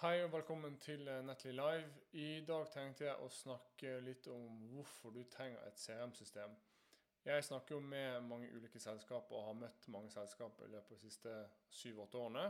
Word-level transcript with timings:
Hei 0.00 0.22
og 0.24 0.30
velkommen 0.32 0.78
til 0.80 1.08
eh, 1.08 1.24
Netly 1.24 1.50
Live. 1.52 1.88
I 2.12 2.44
dag 2.48 2.62
tenkte 2.72 3.04
jeg 3.04 3.20
å 3.20 3.26
snakke 3.28 3.90
litt 4.00 4.24
om 4.32 4.54
hvorfor 4.70 5.12
du 5.12 5.18
trenger 5.28 5.60
et 5.68 5.76
CRM-system. 5.76 6.54
Jeg 7.26 7.44
snakker 7.44 7.74
jo 7.74 7.80
med 7.84 8.22
mange 8.24 8.48
ulike 8.48 8.80
selskaper 8.80 9.36
og 9.36 9.44
har 9.50 9.58
møtt 9.60 9.88
mange 9.92 10.08
selskaper 10.08 10.64
i 10.64 10.70
løpet 10.72 10.94
av 10.94 10.96
de 10.96 11.02
siste 11.02 11.34
syv-åtte 11.82 12.16
årene. 12.16 12.46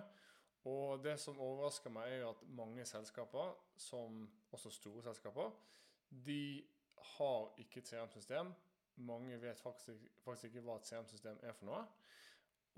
Og 0.70 1.02
det 1.02 1.16
som 1.18 1.40
overrasker 1.42 1.90
meg, 1.90 2.12
er 2.12 2.22
jo 2.22 2.28
at 2.36 2.44
mange 2.60 2.84
selskaper, 2.86 3.56
som 3.74 4.20
også 4.54 4.70
store 4.76 5.02
selskaper, 5.08 5.50
de 6.28 6.44
har 7.16 7.48
ikke 7.64 7.82
et 7.82 7.90
CRM-system. 7.90 8.52
Mange 9.10 9.40
vet 9.42 9.58
faktisk, 9.58 10.04
faktisk 10.22 10.52
ikke 10.52 10.62
hva 10.68 10.78
et 10.78 10.86
CRM-system 10.86 11.42
er 11.42 11.58
for 11.58 11.72
noe. 11.72 11.82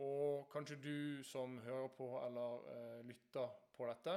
Og 0.00 0.48
kanskje 0.56 0.80
du 0.80 1.20
som 1.28 1.58
hører 1.66 1.92
på 1.92 2.08
eller 2.22 2.64
eh, 2.72 3.04
lytter 3.12 3.52
på 3.76 3.90
dette, 3.92 4.16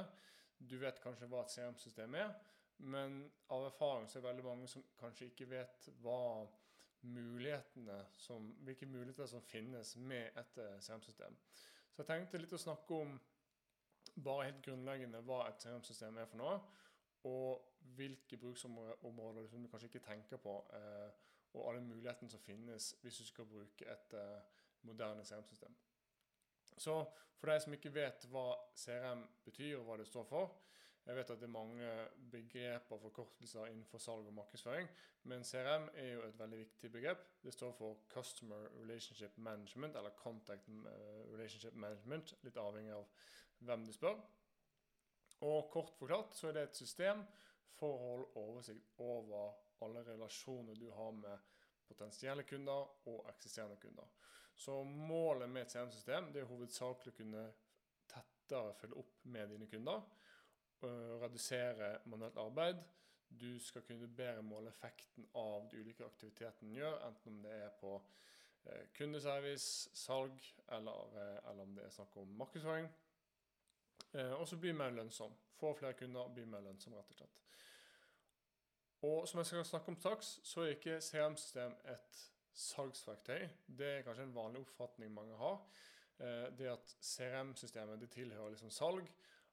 du 0.58 0.78
vet 0.80 1.00
kanskje 1.02 1.28
hva 1.30 1.42
et 1.44 1.52
CRM-system 1.52 2.14
er, 2.18 2.32
men 2.78 3.22
av 3.54 3.66
erfaring 3.70 4.08
så 4.08 4.18
er 4.18 4.22
det 4.22 4.28
veldig 4.28 4.46
mange 4.46 4.68
som 4.68 4.84
kanskje 5.00 5.30
ikke 5.30 5.48
vet 5.50 5.88
hva 6.04 6.46
mulighetene 7.06 7.96
som, 8.18 8.50
hvilke 8.66 8.88
muligheter 8.90 9.28
som 9.30 9.44
finnes 9.44 9.94
med 9.96 10.36
et 10.36 10.58
eh, 10.62 10.78
CRM-system. 10.80 11.36
Så 11.92 12.02
jeg 12.02 12.10
tenkte 12.10 12.40
litt 12.40 12.52
å 12.56 12.60
snakke 12.60 13.00
om 13.04 13.14
bare 14.24 14.48
helt 14.48 14.64
grunnleggende 14.64 15.22
hva 15.28 15.44
et 15.46 15.62
CRM-system 15.62 16.18
er 16.20 16.28
for 16.30 16.40
noe, 16.40 16.58
og 17.26 17.94
hvilke 17.96 18.38
bruksområder 18.40 19.48
som 19.50 19.62
du 19.62 19.70
kanskje 19.70 19.90
ikke 19.90 20.04
tenker 20.06 20.40
på, 20.42 20.58
uh, 20.72 21.08
og 21.56 21.70
alle 21.70 21.82
mulighetene 21.82 22.30
som 22.30 22.42
finnes 22.42 22.90
hvis 23.02 23.20
du 23.22 23.24
skal 23.26 23.48
bruke 23.48 23.86
et 23.88 24.14
moderne 24.84 25.24
CRM-system. 25.24 25.72
Så 26.76 27.00
for 27.36 27.50
deg 27.50 27.62
som 27.62 27.74
ikke 27.76 27.92
vet 27.94 28.24
hva 28.32 28.46
CRM 28.76 29.24
betyr 29.44 29.78
og 29.78 29.86
hva 29.88 29.98
det 30.00 30.08
står 30.08 30.24
for 30.28 30.54
Jeg 31.06 31.16
vet 31.18 31.30
at 31.30 31.40
det 31.40 31.46
er 31.46 31.54
mange 31.54 31.90
begreper 32.32 32.96
og 32.96 33.02
forkortelser 33.04 33.68
innenfor 33.70 34.02
salg 34.02 34.26
og 34.26 34.34
markedsføring, 34.34 34.88
men 35.30 35.44
CRM 35.46 35.84
er 35.94 36.08
jo 36.16 36.24
et 36.26 36.38
veldig 36.40 36.58
viktig 36.58 36.90
begrep. 36.96 37.22
Det 37.44 37.52
står 37.54 37.76
for 37.78 38.00
Customer 38.10 38.64
Relationship 38.80 39.38
Management, 39.38 39.94
eller 39.96 40.16
Contact 40.18 40.66
eh, 40.66 41.20
Relationship 41.30 41.78
Management, 41.78 42.34
litt 42.42 42.58
avhengig 42.58 42.96
av 42.96 43.06
hvem 43.68 43.86
du 43.86 43.92
spør. 43.94 44.18
Og 45.46 45.70
kort 45.70 45.94
forklart 45.94 46.34
så 46.34 46.50
er 46.50 46.58
det 46.58 46.66
et 46.66 46.82
system 46.82 47.22
for 47.78 47.94
å 47.94 48.10
holde 48.10 48.42
oversikt 48.42 48.98
over 48.98 49.54
alle 49.86 50.02
relasjoner 50.10 50.74
du 50.74 50.88
har 50.90 51.14
med 51.14 51.54
potensielle 51.86 52.42
kunder 52.42 52.90
og 53.12 53.28
eksisterende 53.30 53.78
kunder. 53.78 54.10
Så 54.56 54.82
målet 54.84 55.50
med 55.50 55.62
et 55.62 55.72
CM-system 55.72 56.30
det 56.32 56.42
er 56.42 56.48
hovedsakelig 56.48 57.12
å 57.12 57.16
kunne 57.18 57.42
tettere 58.08 58.76
følge 58.80 59.00
opp 59.02 59.24
med 59.28 59.50
dine 59.52 59.68
kunder. 59.68 60.04
og 60.80 61.22
Redusere 61.22 61.98
manuelt 62.08 62.38
arbeid. 62.40 62.80
Du 63.28 63.58
skal 63.60 63.82
kunne 63.82 64.08
bedre 64.08 64.42
måle 64.42 64.70
effekten 64.70 65.26
av 65.34 65.66
de 65.70 65.80
ulike 65.82 66.06
aktivitetene 66.06 66.72
du 66.72 66.78
gjør, 66.78 67.00
enten 67.08 67.32
om 67.32 67.40
det 67.42 67.56
er 67.66 67.72
på 67.80 67.96
eh, 68.64 68.86
kundeservice, 68.96 69.90
salg, 69.98 70.38
eller, 70.72 71.16
eh, 71.18 71.50
eller 71.50 71.66
om 71.66 71.74
det 71.76 71.84
er 71.84 71.96
snakk 71.98 72.16
om 72.22 72.36
markedsføring. 72.38 72.88
Og 74.16 74.46
så 74.48 74.56
bli 74.56 74.70
mer 74.72 74.94
lønnsom. 74.96 75.34
Få 75.58 75.74
flere 75.76 75.92
kunder 75.98 76.30
bli 76.32 76.46
mer 76.48 76.62
lønnsom, 76.64 76.94
rett 76.96 77.10
og 77.10 77.18
slett. 77.18 77.42
Og 79.04 79.28
som 79.28 79.38
jeg 79.38 79.46
skal 79.46 79.64
snakke 79.64 79.92
om 79.92 79.98
straks, 80.00 80.30
så 80.42 80.62
er 80.64 80.76
ikke 80.76 81.00
CRM-system 81.04 81.74
et 81.92 82.22
salgsverktøy. 82.56 83.48
Det 83.78 83.86
er 83.86 84.02
kanskje 84.06 84.26
en 84.26 84.34
vanlig 84.34 84.62
oppfatning 84.64 85.12
mange 85.12 85.36
har. 85.36 85.58
Eh, 86.18 86.46
det 86.58 86.70
at 86.72 86.96
CRM-systemet 87.00 88.00
det 88.00 88.10
tilhører 88.10 88.54
liksom 88.54 88.70
salg, 88.70 89.08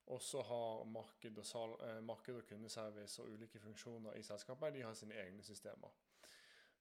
og 0.05 0.21
så 0.21 0.41
har 0.41 0.83
marked 0.85 1.37
og, 1.37 1.45
salg, 1.45 1.75
eh, 1.83 1.99
marked 2.03 2.35
og 2.35 2.45
kundeservice 2.47 3.21
og 3.21 3.35
ulike 3.35 3.59
funksjoner 3.59 4.15
i 4.19 4.23
selskapet 4.23 4.73
de 4.73 4.81
har 4.83 4.93
sine 4.93 5.19
egne 5.19 5.43
systemer. 5.43 5.91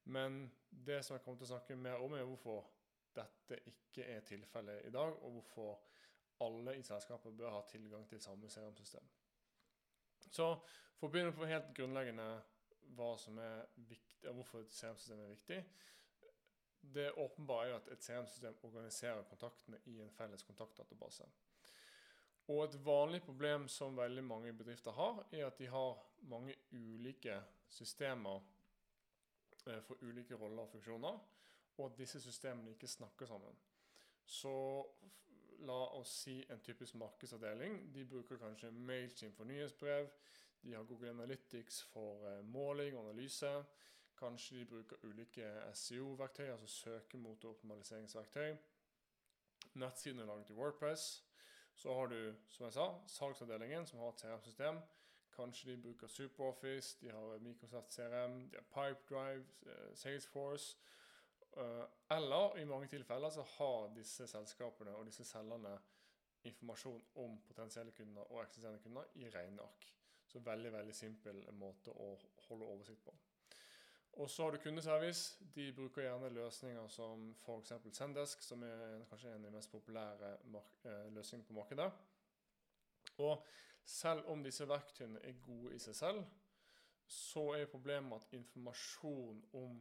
Men 0.05 0.53
det 0.71 1.05
som 1.05 1.15
jeg 1.15 1.25
kommer 1.25 1.39
til 1.39 1.47
å 1.47 1.55
snakke 1.55 1.77
mer 1.77 2.03
om, 2.03 2.15
er 2.15 2.27
hvorfor 2.27 2.71
dette 3.15 3.59
ikke 3.67 4.07
er 4.07 4.21
tilfellet 4.27 4.87
i 4.87 4.91
dag, 4.91 5.23
og 5.23 5.33
hvorfor 5.33 5.81
alle 6.41 6.77
i 6.79 6.83
selskapet 6.83 7.37
bør 7.37 7.51
ha 7.51 7.61
tilgang 7.69 8.09
til 8.09 8.21
samme 8.21 8.49
CRM-system. 8.51 9.05
Så 10.31 10.49
for 10.97 11.07
å 11.07 11.13
begynne 11.13 11.35
på 11.37 11.47
helt 11.47 11.75
grunnleggende 11.77 12.27
hva 12.97 13.13
som 13.19 13.39
er 13.39 13.67
viktig, 13.77 14.31
hvorfor 14.31 14.65
CRM-system 14.71 15.21
er 15.21 15.35
viktig. 15.35 15.61
Det 16.83 17.13
åpenbare 17.13 17.69
er 17.71 17.77
at 17.79 17.89
et 17.95 18.03
CRM-system 18.03 18.57
organiserer 18.67 19.23
kontaktene 19.31 19.79
i 19.87 20.01
en 20.03 20.11
felles 20.11 20.43
kontaktdatabase. 20.43 21.29
Og 22.51 22.65
et 22.65 22.79
vanlig 22.85 23.23
problem 23.23 23.69
som 23.71 23.97
veldig 23.97 24.25
mange 24.25 24.53
bedrifter 24.53 24.93
har, 24.97 25.23
er 25.33 25.47
at 25.47 25.59
de 25.59 25.69
har 25.71 26.01
mange 26.29 26.57
ulike 26.73 27.37
systemer 27.71 28.43
eh, 29.67 29.79
for 29.87 30.03
ulike 30.03 30.35
roller 30.35 30.67
og 30.67 30.75
funksjoner, 30.75 31.21
og 31.79 31.87
at 31.87 31.99
disse 31.99 32.21
systemene 32.21 32.75
ikke 32.75 32.91
snakker 32.91 33.27
sammen. 33.27 33.55
Så 34.27 34.53
la 35.67 35.79
oss 35.95 36.17
si 36.25 36.41
en 36.51 36.61
typisk 36.61 36.99
markedsavdeling. 36.99 37.95
De 37.95 38.05
bruker 38.05 38.41
kanskje 38.43 38.71
Mailchimp 38.71 39.37
for 39.37 39.45
nyhetsbrev. 39.45 40.11
De 40.63 40.75
har 40.75 40.85
Google 40.85 41.11
Analytics 41.11 41.83
for 41.93 42.27
eh, 42.27 42.45
måling 42.45 42.97
og 42.97 43.09
analyse. 43.09 43.55
Kanskje 44.23 44.59
de 44.59 44.65
bruker 44.71 44.97
ulike 45.03 45.47
SEO-verktøy, 45.75 46.45
altså 46.53 46.67
søkemotoroptimaliseringsverktøy. 46.67 48.57
Nettsiden 49.75 50.21
er 50.21 50.25
laget 50.25 50.51
i 50.51 50.53
Wordpress. 50.53 51.25
Så 51.75 51.95
har 51.95 52.07
du, 52.07 52.35
som 52.49 52.65
jeg 52.65 52.73
sa, 52.73 52.87
salgsavdelingen, 53.07 53.87
som 53.87 53.99
har 53.99 54.09
et 54.09 54.21
CRM-system. 54.21 54.79
Kanskje 55.37 55.71
de 55.71 55.83
bruker 55.83 56.07
SuperOffice, 56.07 56.99
de 57.01 57.11
har 57.11 57.39
Microsoft 57.39 57.93
CRM, 57.93 58.51
de 58.51 58.57
har 58.57 58.69
Pipedrive, 58.75 59.47
eh, 59.67 59.95
Salesforce. 59.95 60.77
Eh, 61.57 61.85
eller 62.11 62.57
i 62.59 62.65
mange 62.65 62.87
tilfeller 62.87 63.31
så 63.31 63.43
har 63.43 63.95
disse 63.97 64.27
selskapene 64.27 64.95
og 64.97 65.07
disse 65.07 65.25
selgerne 65.25 65.79
informasjon 66.45 67.05
om 67.15 67.41
potensielle 67.41 67.93
kunder 67.93 68.23
og 68.23 68.43
eksisterende 68.43 68.83
kunder 68.83 69.05
i 69.15 69.31
regneark. 69.31 69.95
Så 70.27 70.39
veldig 70.39 70.73
veldig 70.73 70.95
simpel 70.95 71.45
måte 71.53 71.91
å 71.91 72.19
holde 72.49 72.65
oversikt 72.65 73.05
på. 73.05 73.19
Og 74.13 74.31
så 74.31 74.43
har 74.43 74.51
du 74.53 74.59
kundeservice. 74.61 75.39
De 75.55 75.73
bruker 75.73 76.03
gjerne 76.03 76.29
løsninger 76.29 76.89
som 76.89 77.31
f.eks. 77.47 77.73
Sendesk, 77.97 78.43
som 78.45 78.63
er 78.63 79.07
kanskje 79.09 79.33
en 79.33 79.45
av 79.45 79.51
de 79.51 79.57
mest 79.57 79.73
populære 79.73 80.33
eh, 80.35 81.07
løsningene 81.15 81.49
på 81.49 81.57
markedet. 81.57 81.89
Og 83.25 83.47
selv 83.85 84.29
om 84.29 84.45
disse 84.45 84.69
verktøyene 84.69 85.23
er 85.25 85.41
gode 85.47 85.75
i 85.75 85.81
seg 85.81 85.97
selv, 85.97 86.21
så 87.09 87.49
er 87.57 87.71
problemet 87.73 88.21
at 88.21 88.37
informasjon 88.37 89.43
om 89.59 89.81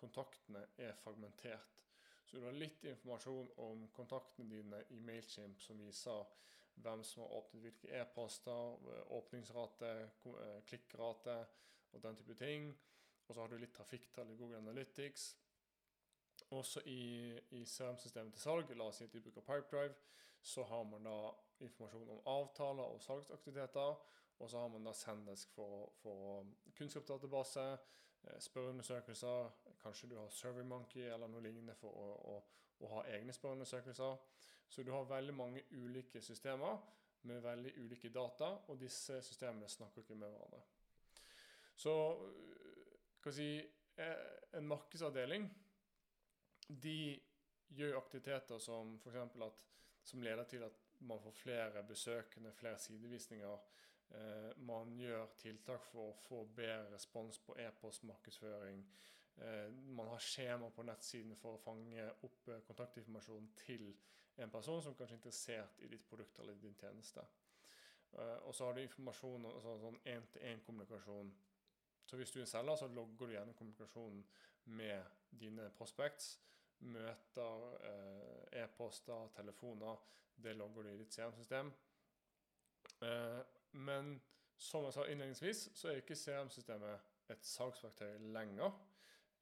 kontaktene 0.00 0.64
er 0.78 0.96
fragmentert. 1.02 1.84
Så 2.24 2.38
du 2.38 2.44
har 2.44 2.56
litt 2.56 2.84
informasjon 2.84 3.52
om 3.64 3.86
kontaktene 3.96 4.50
dine 4.50 4.82
i 4.92 4.98
Mailchimp 5.00 5.62
som 5.64 5.80
viser 5.80 6.26
hvem 6.82 7.02
som 7.04 7.24
har 7.24 7.38
åpnet 7.38 7.64
hvilke 7.64 7.92
e-poster, 8.00 8.76
åpningsrate, 9.16 9.94
eh, 10.32 10.60
klikkrate 10.68 11.38
og 11.92 12.02
den 12.02 12.16
type 12.16 12.36
ting. 12.38 12.68
Og 13.28 13.34
så 13.34 13.40
har 13.40 13.48
du 13.52 13.58
litt 13.60 13.74
trafikktall 13.76 14.30
i 14.32 14.36
Google 14.36 14.58
Analytics. 14.62 15.28
Også 16.56 16.80
i, 16.86 17.36
i 17.50 17.64
CRM-systemet 17.64 18.32
til 18.32 18.40
salg, 18.40 18.70
la 18.76 18.86
oss 18.88 19.02
si 19.02 19.04
at 19.04 19.12
de 19.12 19.20
bruker 19.20 19.44
Pipedrive, 19.44 19.94
så 20.40 20.64
har 20.64 20.86
man 20.88 21.04
da 21.04 21.16
informasjon 21.66 22.14
om 22.14 22.22
avtaler 22.30 22.94
og 22.94 23.02
salgsaktiviteter. 23.04 23.98
Og 24.38 24.50
så 24.50 24.58
har 24.58 24.68
man 24.68 24.86
da 24.86 24.92
Sendesk 24.94 25.50
for, 25.52 25.90
for 25.98 26.46
kunnskapsdatabase, 26.78 27.64
eh, 28.22 28.40
spørreundersøkelser. 28.40 29.50
Kanskje 29.82 30.08
du 30.08 30.18
har 30.20 30.28
SurveyMonkey 30.30 31.08
eller 31.10 31.26
noe 31.28 31.42
lignende 31.42 31.74
for 31.74 31.90
å, 31.90 32.12
å, 32.32 32.36
å 32.80 32.92
ha 32.94 33.02
egne 33.16 33.34
spørreundersøkelser. 33.34 34.16
Så 34.68 34.84
du 34.86 34.92
har 34.94 35.10
veldig 35.10 35.34
mange 35.34 35.64
ulike 35.72 36.22
systemer 36.22 36.78
med 37.28 37.42
veldig 37.42 37.72
ulike 37.76 38.08
data, 38.14 38.52
og 38.68 38.80
disse 38.80 39.22
systemene 39.22 39.68
snakker 39.68 40.04
ikke 40.04 40.14
med 40.14 40.30
hverandre. 40.30 40.60
Så 41.74 41.94
si, 43.34 43.48
eh, 43.96 44.58
en 44.58 44.68
markedsavdeling 44.68 45.48
de 46.68 47.20
gjør 47.68 47.98
aktiviteter 47.98 48.58
som 48.58 48.96
f.eks. 49.02 49.40
at 49.44 49.66
som 50.08 50.22
leder 50.22 50.44
til 50.44 50.62
at 50.64 50.72
man 51.00 51.20
får 51.20 51.34
flere 51.36 51.82
besøkende, 51.84 52.52
flere 52.52 52.78
sidevisninger. 52.78 53.58
Eh, 54.10 54.56
man 54.56 54.94
gjør 54.96 55.26
tiltak 55.36 55.84
for 55.84 56.10
å 56.10 56.18
få 56.22 56.44
bedre 56.56 56.94
respons 56.94 57.38
på 57.44 57.56
e-postmarkedsføring. 57.60 58.84
Eh, 59.36 59.72
man 59.72 60.08
har 60.08 60.18
skjema 60.18 60.70
på 60.70 60.82
nettsiden 60.82 61.36
for 61.36 61.58
å 61.58 61.62
fange 61.62 62.06
opp 62.26 62.48
eh, 62.48 62.62
kontaktinformasjon 62.66 63.50
til 63.60 63.90
en 64.38 64.50
person 64.50 64.82
som 64.82 64.96
kanskje 64.96 65.14
er 65.14 65.20
interessert 65.20 65.84
i 65.84 65.90
ditt 65.92 66.08
produkt 66.08 66.40
eller 66.40 66.58
din 66.62 66.74
tjeneste. 66.80 67.26
Eh, 68.12 68.38
og 68.48 68.54
så 68.54 68.64
har 68.64 68.74
du 68.74 68.82
informasjon, 68.82 69.46
altså 69.50 69.76
sånn 69.82 70.00
én-til-én-kommunikasjon. 70.14 71.32
Så 72.08 72.16
hvis 72.16 72.30
du 72.32 72.38
er 72.38 72.46
en 72.46 72.50
selger, 72.50 72.76
så 72.80 72.88
logger 72.88 73.26
du 73.26 73.32
gjennom 73.34 73.54
kommunikasjonen 73.54 74.22
med 74.64 75.02
dine 75.40 75.68
prospects. 75.76 76.38
Møter, 76.78 77.66
uh, 77.84 78.62
e-poster, 78.62 79.28
telefoner. 79.36 80.00
Det 80.36 80.56
logger 80.56 80.82
du 80.82 80.88
i 80.88 80.98
ditt 81.02 81.14
CRM-system. 81.14 81.72
Uh, 83.02 83.42
men 83.76 84.16
som 84.56 84.84
jeg 84.84 84.92
sa 84.92 85.04
innledningsvis, 85.06 85.68
så 85.74 85.88
er 85.90 86.00
ikke 86.00 86.16
CRM-systemet 86.16 87.10
et 87.30 87.44
salgsverktøy 87.46 88.16
lenger. 88.32 88.72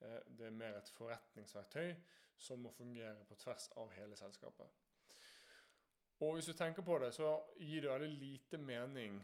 Eh, 0.01 0.19
det 0.39 0.47
er 0.47 0.59
mer 0.59 0.77
et 0.77 0.91
forretningsverktøy 0.93 1.95
som 2.37 2.61
må 2.61 2.73
fungere 2.77 3.25
på 3.29 3.39
tvers 3.41 3.71
av 3.81 3.93
hele 3.97 4.17
selskapet. 4.17 4.67
Og 6.21 6.35
hvis 6.35 6.51
du 6.51 6.53
tenker 6.53 6.83
på 6.83 6.99
det, 6.99 7.15
så 7.15 7.31
gir 7.61 7.81
det 7.85 7.91
veldig 7.91 8.11
lite 8.19 8.59
mening 8.59 9.17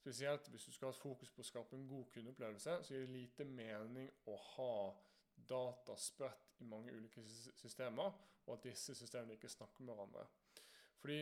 Spesielt 0.00 0.48
hvis 0.48 0.64
du 0.64 0.72
skal 0.72 0.88
ha 0.88 0.96
fokus 0.96 1.28
på 1.34 1.42
å 1.42 1.44
skape 1.44 1.76
en 1.76 1.88
god 1.88 2.06
kundeopplevelse, 2.14 2.78
så 2.82 2.94
gir 2.94 3.04
det 3.04 3.12
lite 3.18 3.44
mening 3.44 4.08
å 4.32 4.36
ha 4.54 4.74
data 5.50 5.96
spredt 6.00 6.54
i 6.60 6.68
mange 6.68 6.94
ulike 6.94 7.20
systemer, 7.60 8.14
og 8.46 8.54
at 8.54 8.64
disse 8.64 8.94
systemene 8.96 9.36
ikke 9.36 9.50
snakker 9.52 9.84
med 9.84 9.98
hverandre. 9.98 10.24
Fordi, 11.02 11.18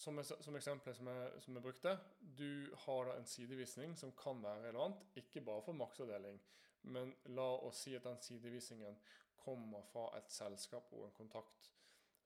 som, 0.00 0.20
som 0.24 0.56
eksempel 0.56 0.96
som 0.96 1.10
som 1.44 1.58
jeg, 1.58 1.62
brukte, 1.62 1.92
du 2.20 2.74
har 2.86 3.10
da 3.10 3.18
en 3.18 3.28
sidevisning 3.28 3.96
som 4.00 4.14
kan 4.16 4.40
være 4.42 4.68
relevant, 4.68 5.04
ikke 5.20 5.44
bare 5.44 5.64
for 5.66 5.76
maksavdeling, 5.76 6.40
men 6.88 7.12
la 7.36 7.48
oss 7.68 7.82
si 7.84 7.96
at 7.98 8.06
den 8.06 8.20
sidevisningen 8.22 8.96
kommer 9.44 9.84
fra 9.92 10.08
et 10.16 10.32
selskap 10.32 10.88
og 10.92 11.04
en 11.08 11.16
kontakt 11.16 11.72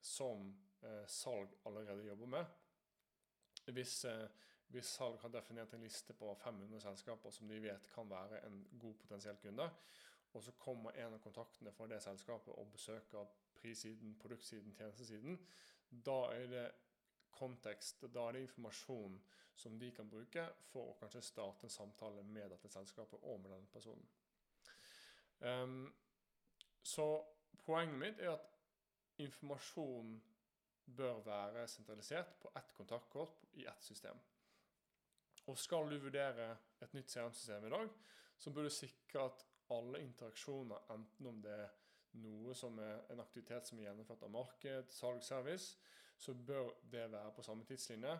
som 0.03 0.47
eh, 0.83 1.03
salg 1.07 1.51
allerede 1.65 2.07
jobber 2.07 2.31
med. 2.37 2.45
Hvis, 3.75 4.05
eh, 4.05 4.27
hvis 4.73 4.89
salg 4.97 5.19
har 5.21 5.29
definert 5.29 5.73
en 5.73 5.83
liste 5.85 6.15
på 6.17 6.31
500 6.41 6.81
selskaper 6.81 7.31
som 7.31 7.49
de 7.49 7.59
vet 7.61 7.89
kan 7.93 8.09
være 8.09 8.41
en 8.47 8.63
god 8.81 8.95
potensiell 9.03 9.37
kunde, 9.41 9.69
og 10.33 10.43
så 10.43 10.51
kommer 10.57 10.97
en 10.97 11.13
av 11.13 11.21
kontaktene 11.21 11.71
fra 11.71 11.85
det 11.87 11.99
selskapet 12.01 12.55
og 12.57 12.71
besøker 12.73 13.29
prissiden, 13.59 14.15
produktsiden, 14.21 14.73
tjenestesiden, 14.73 15.37
da 16.05 16.17
er 16.33 16.47
det 16.49 16.65
kontekst, 17.37 18.01
da 18.13 18.27
er 18.27 18.37
det 18.37 18.47
informasjon 18.47 19.21
som 19.55 19.77
de 19.79 19.91
kan 19.93 20.09
bruke 20.09 20.47
for 20.71 20.89
å 20.89 20.97
kanskje 20.97 21.21
starte 21.21 21.67
en 21.67 21.73
samtale 21.73 22.25
med 22.25 22.49
dette 22.55 22.71
selskapet 22.73 23.21
og 23.21 23.41
med 23.43 23.53
denne 23.53 23.69
personen. 23.69 24.09
Um, 25.39 25.93
så 26.83 27.07
poenget 27.65 27.99
mitt 27.99 28.19
er 28.19 28.33
at 28.33 28.49
informasjon 29.21 30.15
bør 30.97 31.21
være 31.25 31.67
sentralisert 31.67 32.33
på 32.41 32.51
ett 32.57 32.73
kontaktkort 32.73 33.45
i 33.53 33.67
ett 33.69 33.83
system. 33.83 34.17
Og 35.51 35.57
skal 35.59 35.89
du 35.91 35.97
vurdere 35.99 36.53
et 36.81 36.93
nytt 36.95 37.11
CRM-system 37.11 37.65
i 37.67 37.71
dag, 37.73 37.89
så 38.37 38.51
bør 38.51 38.67
du 38.67 38.73
sikre 38.73 39.25
at 39.27 39.45
alle 39.73 40.01
interaksjoner, 40.03 40.85
enten 40.93 41.27
om 41.27 41.41
det 41.43 41.51
er 41.51 41.73
noe 42.23 42.53
som 42.55 42.77
er 42.79 43.01
en 43.11 43.23
aktivitet 43.23 43.67
som 43.67 43.79
er 43.79 43.87
gjennomført 43.87 44.23
av 44.23 44.31
marked, 44.31 44.91
salg, 44.93 45.23
service, 45.25 45.77
så 46.17 46.33
bør 46.33 46.71
det 46.91 47.07
være 47.11 47.33
på 47.35 47.43
samme 47.43 47.65
tidslinje. 47.67 48.13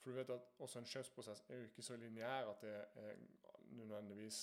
For 0.00 0.10
du 0.10 0.16
vet 0.16 0.32
at 0.32 0.52
også 0.58 0.80
en 0.80 0.88
kjøpsprosess 0.88 1.42
er 1.48 1.60
jo 1.60 1.68
ikke 1.68 1.84
så 1.84 1.96
lineær 2.00 2.48
at 2.54 2.62
det 2.64 2.76
er 3.02 3.18
nødvendigvis 3.76 4.38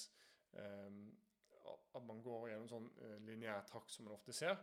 eh, 0.54 1.00
at 1.96 2.04
man 2.06 2.22
går 2.24 2.52
gjennom 2.52 2.70
sånn 2.70 2.90
eh, 3.02 3.16
lineær 3.26 3.66
takt 3.70 3.94
som 3.94 4.06
man 4.06 4.18
ofte 4.18 4.36
ser. 4.36 4.60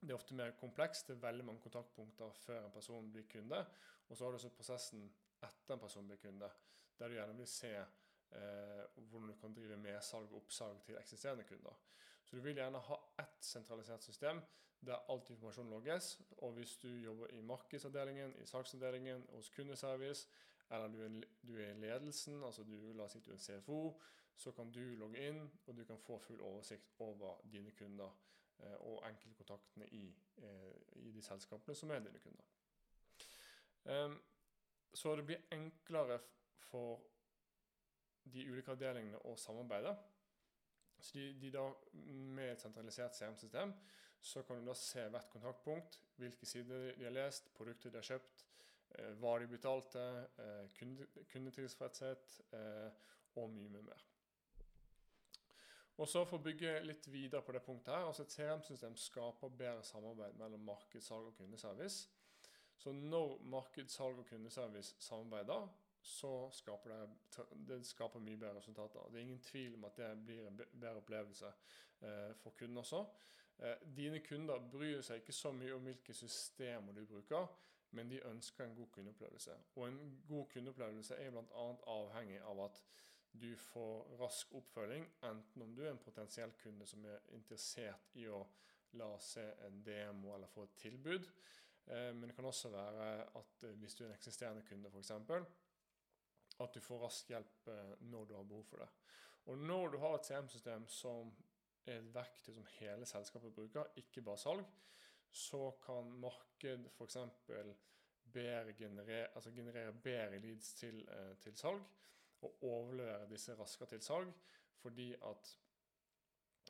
Det 0.00 0.10
er 0.10 0.18
ofte 0.18 0.36
mer 0.36 0.56
komplekst. 0.58 1.06
Det 1.08 1.16
er 1.16 1.22
veldig 1.22 1.46
mange 1.46 1.62
kontaktpunkter 1.64 2.34
før 2.42 2.64
en 2.64 2.74
person 2.74 3.12
blir 3.12 3.28
kunde. 3.30 3.62
Og 4.08 4.16
så 4.16 4.24
har 4.24 4.34
du 4.34 4.40
også 4.40 4.52
prosessen 4.54 5.06
etter 5.42 5.74
en 5.74 5.80
person 5.80 6.12
kunde, 6.22 6.50
der 6.98 7.08
du 7.08 7.14
gjerne 7.14 7.36
vil 7.36 7.46
se 7.46 7.72
eh, 7.76 8.84
hvordan 8.96 9.28
du 9.28 9.34
kan 9.40 9.54
drive 9.54 9.76
medsalg 9.76 10.32
og 10.32 10.42
oppsalg 10.42 10.82
til 10.84 10.96
eksisterende 10.98 11.44
kunder. 11.44 11.80
Så 12.24 12.36
du 12.36 12.42
vil 12.42 12.54
gjerne 12.54 12.78
ha 12.78 12.96
ett 13.22 13.44
sentralisert 13.44 14.02
system 14.02 14.40
der 14.86 15.10
alt 15.10 15.30
informasjon 15.30 15.70
logges. 15.70 16.20
Og 16.30 16.52
hvis 16.52 16.76
du 16.76 16.88
jobber 16.88 17.26
i 17.26 17.40
markedsavdelingen, 17.40 18.34
i 18.42 18.46
salgsavdelingen, 18.46 19.26
hos 19.32 19.50
kundeservice, 19.50 20.28
eller 20.70 20.88
du 21.42 21.56
er, 21.56 21.70
i 21.70 21.74
ledelsen, 21.74 22.44
altså 22.44 22.62
du, 22.62 22.92
la 22.92 23.06
oss 23.06 23.12
si 23.12 23.20
du 23.20 23.30
er 23.30 23.34
en 23.34 23.40
CFO, 23.40 23.80
så 24.36 24.52
kan 24.52 24.72
du 24.72 24.80
logge 24.80 25.28
inn, 25.28 25.52
og 25.66 25.76
du 25.76 25.84
kan 25.84 25.98
få 25.98 26.18
full 26.18 26.40
oversikt 26.40 26.92
over 26.98 27.40
dine 27.52 27.70
kunder 27.70 28.10
eh, 28.58 28.74
og 28.74 29.06
enkeltkontaktene 29.08 29.88
i, 29.88 30.06
eh, 30.36 30.96
i 31.06 31.12
de 31.12 31.22
selskapene 31.22 31.74
som 31.74 31.90
er 31.90 32.02
dine 32.04 32.20
kunder. 32.20 32.44
Um, 33.84 34.18
så 34.94 35.16
det 35.16 35.26
blir 35.28 35.46
enklere 35.52 36.18
for 36.68 37.02
de 38.32 38.44
ulike 38.50 38.74
avdelingene 38.74 39.20
å 39.28 39.36
samarbeide. 39.38 39.94
Så 41.00 41.18
de, 41.18 41.26
de 41.40 41.52
da, 41.52 41.66
Med 41.92 42.54
et 42.54 42.62
sentralisert 42.62 43.16
CM-system 43.16 43.74
så 44.26 44.42
kan 44.42 44.58
du 44.58 44.66
da 44.66 44.74
se 44.74 45.04
hvert 45.12 45.28
kontaktpunkt, 45.30 46.00
hvilke 46.18 46.46
sider 46.48 46.92
de 46.96 47.04
har 47.04 47.14
lest, 47.14 47.52
produkter 47.54 47.92
de 47.92 48.00
har 48.00 48.08
kjøpt, 48.08 48.44
eh, 48.96 49.12
hva 49.20 49.36
de 49.38 49.46
betalte, 49.46 50.02
eh, 50.42 50.72
kunde, 50.78 51.06
kundetilfredshet 51.30 52.40
eh, 52.56 52.88
og 53.36 53.52
mye, 53.52 53.68
mye 53.70 53.84
mer. 53.86 54.06
Og 55.96 56.08
så 56.08 56.24
For 56.28 56.36
å 56.38 56.44
bygge 56.44 56.80
litt 56.84 57.06
videre 57.08 57.44
på 57.44 57.54
det 57.54 57.62
punktet 57.64 57.94
her, 57.94 58.04
altså 58.08 58.26
Et 58.26 58.34
CM-system 58.34 58.96
skaper 59.00 59.48
bedre 59.48 59.84
samarbeid 59.84 60.34
mellom 60.36 60.64
markedssalg 60.64 61.30
og 61.30 61.36
kundeservice. 61.38 62.08
Så 62.76 62.92
når 62.92 63.38
marked, 63.42 63.88
salg 63.88 64.18
og 64.18 64.26
kundeservice 64.28 64.96
samarbeider, 64.98 65.68
så 66.06 66.50
skaper 66.52 66.90
det, 66.90 67.46
det 67.68 67.86
skaper 67.86 68.22
mye 68.22 68.38
bedre 68.38 68.60
resultater. 68.60 69.08
Det 69.10 69.18
er 69.18 69.24
ingen 69.24 69.42
tvil 69.42 69.74
om 69.74 69.84
at 69.88 69.96
det 69.96 70.10
blir 70.26 70.46
en 70.46 70.60
bedre 70.80 71.00
opplevelse 71.00 71.46
eh, 72.00 72.34
for 72.42 72.50
kunden 72.58 72.78
også. 72.78 73.00
Eh, 73.58 73.88
dine 73.96 74.20
kunder 74.20 74.68
bryr 74.72 75.00
seg 75.02 75.22
ikke 75.22 75.34
så 75.34 75.50
mye 75.56 75.74
om 75.74 75.88
hvilke 75.88 76.14
systemer 76.14 76.94
du 76.94 77.02
bruker, 77.10 77.48
men 77.90 78.10
de 78.10 78.22
ønsker 78.28 78.64
en 78.64 78.76
god 78.76 78.86
kundeopplevelse. 78.92 79.56
Og 79.74 79.88
en 79.88 80.22
god 80.28 80.46
kundeopplevelse 80.52 81.14
er 81.14 81.34
bl.a. 81.34 81.66
avhengig 81.96 82.38
av 82.44 82.60
at 82.68 82.82
du 83.40 83.50
får 83.56 84.16
rask 84.20 84.52
oppfølging, 84.54 85.08
enten 85.22 85.62
om 85.62 85.74
du 85.74 85.82
er 85.84 85.90
en 85.90 86.04
potensiell 86.04 86.52
kunde 86.62 86.86
som 86.86 87.04
er 87.04 87.24
interessert 87.36 88.14
i 88.14 88.28
å 88.32 88.44
la 88.96 89.10
oss 89.16 89.32
se 89.36 89.44
en 89.66 89.82
demo 89.84 90.34
eller 90.34 90.48
få 90.48 90.64
et 90.64 90.78
tilbud, 90.80 91.26
men 91.86 92.28
det 92.28 92.34
kan 92.36 92.48
også 92.48 92.68
være 92.68 93.08
at 93.38 93.66
eh, 93.68 93.74
hvis 93.80 93.94
du 93.94 94.04
er 94.04 94.08
en 94.08 94.14
eksisterende 94.14 94.64
kunde 94.68 94.90
f.eks., 94.90 95.10
at 96.60 96.74
du 96.74 96.80
får 96.80 97.02
rask 97.04 97.28
hjelp 97.28 97.68
eh, 97.68 97.92
når 98.00 98.24
du 98.24 98.34
har 98.36 98.48
behov 98.48 98.64
for 98.64 98.82
det. 98.82 98.88
Og 99.46 99.58
når 99.58 99.88
du 99.88 99.98
har 100.02 100.16
et 100.16 100.26
CM-system 100.26 100.88
som 100.88 101.30
er 101.86 102.00
et 102.00 102.14
verktøy 102.14 102.54
som 102.54 102.66
hele 102.78 103.06
selskapet 103.06 103.54
bruker, 103.54 103.92
ikke 103.96 104.24
bare 104.26 104.40
salg, 104.42 104.64
så 105.30 105.70
kan 105.84 106.10
marked 106.22 106.88
f.eks. 106.96 107.18
Generere, 108.36 109.28
altså 109.34 109.50
generere 109.50 109.92
bedre 109.92 110.38
leads 110.38 110.74
til, 110.74 111.08
til 111.40 111.54
salg 111.56 111.80
og 112.42 112.62
overlevere 112.62 113.28
disse 113.30 113.54
raskere 113.54 113.88
til 113.88 114.02
salg, 114.02 114.32
fordi 114.82 115.12
at 115.14 115.52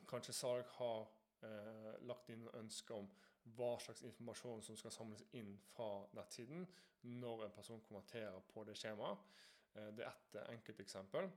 kanskje 0.07 0.33
salg 0.33 0.65
har 0.77 1.07
eh, 1.43 1.93
lagt 2.07 2.29
inn 2.33 2.47
ønske 2.57 2.93
om 2.95 3.09
hva 3.55 3.77
slags 3.79 4.03
informasjon 4.07 4.63
som 4.65 4.77
skal 4.79 4.93
samles 4.93 5.23
inn 5.39 5.53
fra 5.71 5.89
nettsiden 6.17 6.65
når 7.21 7.45
en 7.45 7.55
person 7.55 7.83
konverterer 7.87 8.41
på 8.51 8.63
det 8.67 8.75
skjemaet. 8.79 9.23
Eh, 9.75 9.91
det 9.95 10.05
er 10.05 10.11
ett 10.11 10.37
enkelt 10.49 10.83
eksempel. 10.83 11.29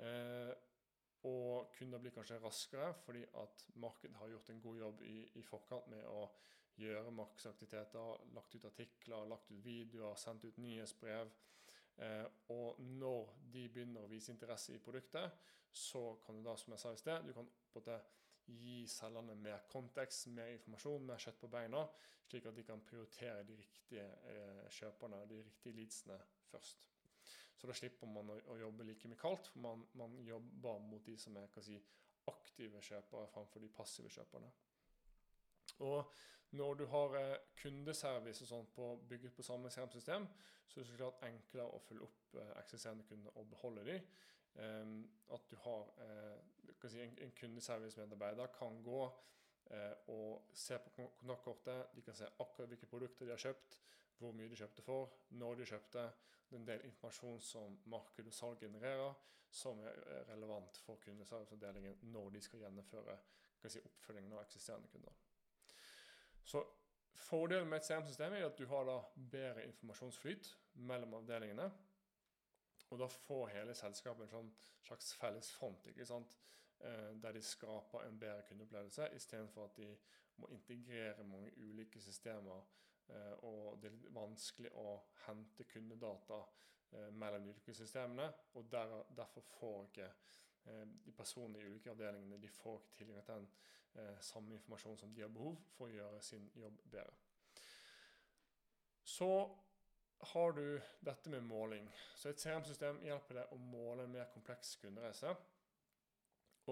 Eh, 0.00 0.52
og 1.26 1.72
kunder 1.74 1.98
blir 1.98 2.14
kanskje 2.14 2.38
raskere 2.38 2.92
fordi 3.02 3.24
at 3.40 3.64
markedet 3.82 4.16
har 4.20 4.30
gjort 4.30 4.50
en 4.52 4.60
god 4.62 4.78
jobb 4.78 5.02
i, 5.02 5.16
i 5.40 5.42
forkant 5.42 5.88
med 5.90 6.04
å 6.06 6.28
gjøre 6.76 7.12
markedsaktiviteter, 7.16 8.24
lagt 8.36 8.54
ut 8.54 8.68
artikler, 8.68 9.28
lagt 9.28 9.50
ut 9.50 9.64
videoer, 9.64 10.16
sendt 10.20 10.44
ut 10.44 10.58
nyhetsbrev. 10.60 11.32
Eh, 12.04 12.26
og 12.52 12.80
når 12.80 13.32
de 13.52 13.64
begynner 13.72 14.04
å 14.04 14.10
vise 14.10 14.32
interesse 14.32 14.74
i 14.76 14.82
produktet, 14.82 15.32
så 15.72 16.02
kan 16.24 16.36
du 16.36 16.44
da, 16.44 16.56
som 16.56 16.72
jeg 16.72 16.82
sa 16.82 16.92
i 16.92 17.00
sted, 17.00 17.24
du 17.24 17.32
kan 17.36 17.48
på 17.48 17.80
en 17.80 17.82
måte 17.82 17.96
gi 18.46 18.86
selgerne 18.90 19.34
mer 19.40 19.64
kontekst, 19.70 20.28
mer 20.34 20.52
informasjon, 20.54 21.06
mer 21.06 21.22
kjøtt 21.22 21.40
på 21.40 21.50
beina, 21.50 21.82
slik 22.26 22.46
at 22.46 22.56
de 22.56 22.64
kan 22.66 22.82
prioritere 22.86 23.44
de 23.46 23.56
riktige 23.58 24.06
eh, 24.30 24.66
kjøperne, 24.78 25.24
de 25.30 25.42
riktige 25.42 25.76
leadsene, 25.76 26.18
først. 26.50 26.86
Så 27.56 27.68
da 27.68 27.74
slipper 27.76 28.10
man 28.10 28.30
å, 28.34 28.56
jobbe 28.60 28.84
like 28.84 29.08
mye 29.08 29.20
kaldt, 29.20 29.50
for 29.52 29.64
man, 29.64 29.84
man, 29.96 30.16
jobber 30.26 30.80
mot 30.90 31.04
de 31.06 31.16
som 31.18 31.36
er 31.40 31.48
si, 31.64 31.78
aktive 32.28 32.82
kjøpere 32.82 33.28
framfor 33.32 33.62
de 33.62 33.70
passive 33.72 34.10
kjøperne. 34.12 34.50
Og 35.86 36.12
når 36.56 36.74
du 36.80 36.84
har 36.92 37.16
eh, 37.20 37.34
kundeservice 37.62 38.44
og 38.44 38.50
sånt 38.50 38.74
på, 38.74 38.92
bygget 39.08 39.34
på 39.34 39.46
samme 39.46 39.70
CRM-system, 39.70 40.28
så 40.66 40.80
er 40.80 40.84
det 40.84 40.90
så 40.90 40.98
klart 40.98 41.26
enklere 41.26 41.68
å 41.70 41.82
følge 41.82 42.06
opp 42.06 42.38
eh, 42.40 42.54
eksisterende 42.60 43.06
kunder 43.08 43.38
og 43.38 43.50
beholde 43.50 43.86
dem. 43.86 44.08
Um, 44.56 45.02
at 45.36 45.50
du 45.50 45.56
har 45.60 45.90
si, 46.92 47.02
en, 47.02 47.16
en 47.22 47.34
kundeservice-medarbeider 47.40 48.52
kan 48.56 48.78
gå 48.84 49.00
eh, 49.74 50.08
og 50.12 50.50
se 50.54 50.78
på 50.82 50.92
kontaktkortet. 50.98 51.92
De 51.96 52.04
kan 52.06 52.16
se 52.16 52.28
akkurat 52.28 52.72
hvilke 52.72 52.88
produkter 52.90 53.26
de 53.26 53.34
har 53.34 53.42
kjøpt, 53.42 53.80
hvor 54.18 54.32
mye 54.36 54.48
de 54.48 54.58
kjøpte 54.58 54.84
for, 54.84 55.12
når 55.40 55.60
de 55.60 55.68
kjøpte. 55.72 56.06
Det 56.46 56.54
er 56.54 56.60
en 56.60 56.68
del 56.68 56.86
informasjon 56.86 57.40
som 57.42 57.78
marked 57.90 58.28
og 58.30 58.34
salg 58.34 58.62
genererer, 58.62 59.14
som 59.50 59.80
er 59.86 60.24
relevant 60.30 60.78
for 60.84 61.00
kundeserviceavdelingen 61.02 62.10
når 62.12 62.34
de 62.34 62.42
skal 62.44 62.64
gjennomføre 62.64 63.16
si, 63.66 63.80
oppfølgingen 63.82 64.34
av 64.36 64.44
eksisterende 64.44 64.90
kunder. 64.92 65.14
Så 66.46 66.62
Fordelen 67.16 67.68
med 67.68 67.80
et 67.80 67.86
CM-system 67.86 68.34
er 68.36 68.44
at 68.46 68.58
du 68.58 68.66
har 68.70 68.88
bedre 69.32 69.64
informasjonsflyt 69.64 70.50
mellom 70.74 71.14
avdelingene. 71.18 71.70
Og 72.90 73.00
da 73.00 73.08
får 73.10 73.48
hele 73.54 73.74
selskapet 73.74 74.26
en 74.26 74.34
sånn 74.34 74.50
slags 74.86 75.14
felles 75.18 75.48
front. 75.56 75.88
ikke 75.90 76.06
sant? 76.06 76.36
Der 77.22 77.32
de 77.32 77.42
skaper 77.42 78.04
en 78.04 78.18
bedre 78.20 78.42
kundeopplevelse, 78.48 79.08
istedenfor 79.16 79.64
at 79.64 79.76
de 79.76 79.88
må 80.36 80.46
integrere 80.52 81.24
mange 81.24 81.52
ulike 81.56 82.00
systemer. 82.00 82.66
Eh, 83.08 83.44
og 83.44 83.78
det 83.82 83.90
er 83.92 84.14
vanskelig 84.14 84.72
å 84.74 84.96
hente 85.26 85.66
kundedata 85.70 86.40
eh, 86.92 87.10
mellom 87.14 87.44
de 87.46 87.54
ulike 87.54 87.74
systemene. 87.74 88.28
Og 88.54 88.66
der, 88.72 88.98
derfor 89.16 89.46
får 89.58 89.84
ikke 89.90 90.10
de 91.06 91.12
personene 91.14 91.60
i 91.60 91.68
ulike 91.68 91.92
avdelingene 91.92 92.40
de 92.42 92.48
får 92.50 92.80
ikke 92.80 92.96
tilgang 92.98 93.20
til 93.22 93.36
den 93.94 94.16
samme 94.20 94.56
informasjonen 94.56 94.98
som 94.98 95.12
de 95.14 95.22
har 95.22 95.30
behov 95.30 95.60
for 95.76 95.86
å 95.86 95.94
gjøre 95.94 96.22
sin 96.26 96.48
jobb 96.58 96.80
bedre. 96.90 97.14
Så 99.06 99.28
har 100.32 100.56
du 100.56 100.80
dette 101.06 101.30
med 101.30 101.46
måling. 101.46 101.86
Så 102.16 102.32
et 102.32 102.42
CRM-system 102.42 102.98
hjelper 103.06 103.38
deg 103.38 103.54
å 103.54 103.60
måle 103.62 104.08
en 104.08 104.16
mer 104.16 104.26
kompleks 104.34 104.74
kundereise. 104.82 105.36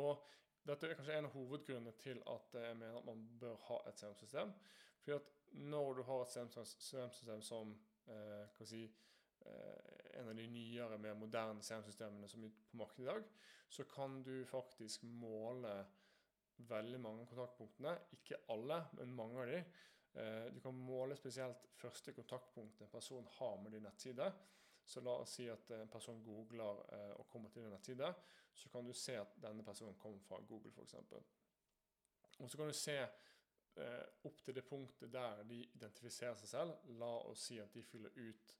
Og 0.00 0.24
dette 0.64 0.88
er 0.88 0.98
kanskje 0.98 1.16
en 1.18 1.28
av 1.28 1.34
hovedgrunnene 1.36 1.94
til 2.00 2.20
at 2.30 2.56
jeg 2.56 2.76
mener 2.80 2.98
at 2.98 3.08
man 3.08 3.24
bør 3.40 3.56
ha 3.68 3.80
et 3.88 4.00
CRM-system. 4.00 4.52
For 5.04 5.18
at 5.18 5.32
når 5.60 5.98
du 5.98 6.02
har 6.08 6.22
et 6.24 6.32
CRM-system 6.32 7.42
som 7.44 7.74
eh, 8.08 8.62
si, 8.64 8.84
eh, 9.44 10.20
en 10.20 10.30
av 10.30 10.38
de 10.38 10.46
nyere, 10.50 10.98
mer 10.98 11.18
moderne 11.20 11.62
CRM-systemene 11.62 12.30
som 12.30 12.46
er 12.46 12.54
på 12.70 12.80
markedet 12.80 13.04
i 13.04 13.10
dag, 13.12 13.28
så 13.68 13.84
kan 13.90 14.22
du 14.22 14.44
faktisk 14.48 15.04
måle 15.04 15.74
veldig 16.70 17.00
mange 17.02 17.24
av 17.24 17.30
kontaktpunktene. 17.30 17.96
Ikke 18.16 18.40
alle, 18.54 18.84
men 18.98 19.14
mange 19.16 19.42
av 19.42 19.50
de. 19.50 19.60
Eh, 20.14 20.46
du 20.54 20.60
kan 20.62 20.76
måle 20.78 21.16
spesielt 21.18 21.66
første 21.80 22.14
kontaktpunkt 22.14 22.80
en 22.80 22.92
person 22.92 23.26
har 23.38 23.56
med 23.62 23.74
din 23.74 23.84
nettside. 23.84 24.30
Så 24.86 25.00
la 25.00 25.16
oss 25.22 25.38
si 25.38 25.48
at 25.48 25.70
en 25.74 25.90
person 25.90 26.22
googler 26.24 26.82
eh, 26.94 27.12
og 27.18 27.28
kommer 27.32 27.50
til 27.50 27.64
din 27.64 27.74
nettside. 27.74 28.12
Så 28.54 28.70
kan 28.70 28.86
du 28.86 28.92
se 28.92 29.16
at 29.18 29.36
denne 29.42 29.64
personen 29.66 29.96
kommer 29.98 30.20
fra 30.22 30.40
Google, 30.48 30.70
f.eks. 30.70 30.94
Og 32.38 32.50
så 32.50 32.58
kan 32.58 32.70
du 32.70 32.76
se 32.76 32.98
eh, 33.00 34.04
opp 34.24 34.42
til 34.44 34.54
det 34.54 34.64
punktet 34.66 35.12
der 35.12 35.42
de 35.48 35.60
identifiserer 35.64 36.36
seg 36.38 36.50
selv. 36.50 36.92
La 37.00 37.10
oss 37.30 37.48
si 37.48 37.58
at 37.62 37.74
de 37.74 37.82
fyller 37.82 38.14
ut 38.16 38.54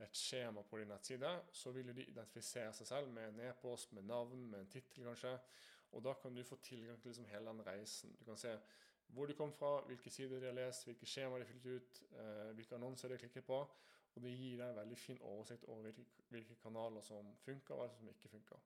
et 0.00 0.16
skjema 0.16 0.62
på 0.62 0.78
din 0.78 0.88
nettside. 0.88 1.32
Så 1.52 1.72
vil 1.76 1.92
de 1.94 2.06
identifisere 2.06 2.72
seg 2.76 2.88
selv 2.88 3.10
med 3.12 3.28
en 3.28 3.42
e-post, 3.50 3.92
med 3.92 4.06
navn, 4.08 4.46
med 4.50 4.64
en 4.64 4.72
tittel 4.72 5.04
kanskje. 5.10 5.34
Og 5.92 6.04
da 6.04 6.14
kan 6.22 6.34
du 6.34 6.44
få 6.44 6.56
tilgang 6.62 7.00
til 7.00 7.10
liksom 7.10 7.28
hele 7.32 7.50
den 7.50 7.66
reisen. 7.66 8.16
Du 8.18 8.24
kan 8.24 8.38
se 8.38 8.54
hvor 9.10 9.26
de 9.26 9.34
kom 9.34 9.52
fra, 9.52 9.80
hvilke 9.86 10.10
sider 10.10 10.40
de 10.40 10.46
har 10.46 10.54
lest, 10.54 10.84
hvilke 10.86 11.06
skjemaer 11.06 11.42
de 11.42 11.46
har 11.50 11.76
ut, 11.76 12.02
eh, 12.12 12.52
hvilke 12.54 12.74
annonser 12.74 13.08
de 13.08 13.14
har 13.14 13.18
klikket 13.18 13.44
på. 13.44 13.58
Og 14.14 14.22
det 14.22 14.30
gir 14.30 14.58
deg 14.58 14.68
en 14.68 14.76
veldig 14.76 14.98
fin 14.98 15.18
oversikt 15.22 15.64
over 15.64 15.82
hvilke, 15.82 16.04
hvilke 16.28 16.54
kanaler 16.62 17.02
som 17.02 17.34
funker, 17.44 17.74
og 17.74 17.80
hva 17.80 17.98
som 17.98 18.08
ikke 18.08 18.28
funker. 18.28 18.62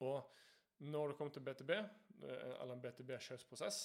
Og 0.00 0.30
når 0.78 1.08
det 1.08 1.16
kommer 1.16 1.32
til 1.34 1.44
BTB, 1.46 1.70
eh, 1.70 2.52
eller 2.60 2.74
en 2.74 2.82
BTB-kjøpsprosess, 2.82 3.80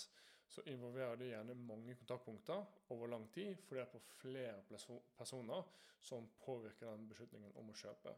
så 0.47 0.61
involverer 0.69 1.15
det 1.15 1.31
gjerne 1.31 1.55
mange 1.55 1.95
kontaktpunkter 1.95 2.65
over 2.89 3.07
lang 3.07 3.31
tid, 3.33 3.55
fordi 3.55 3.79
det 3.79 3.87
er 3.87 3.91
på 3.91 3.99
flere 3.99 4.81
personer 5.17 5.63
som 5.99 6.27
påvirker 6.45 6.91
den 6.91 7.07
beslutningen 7.09 7.55
om 7.55 7.71
å 7.71 7.77
kjøpe. 7.77 8.13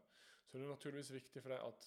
Så 0.46 0.58
det 0.58 0.66
er 0.66 0.74
naturligvis 0.74 1.14
viktig 1.14 1.42
for 1.42 1.54
deg 1.54 1.62
at 1.64 1.86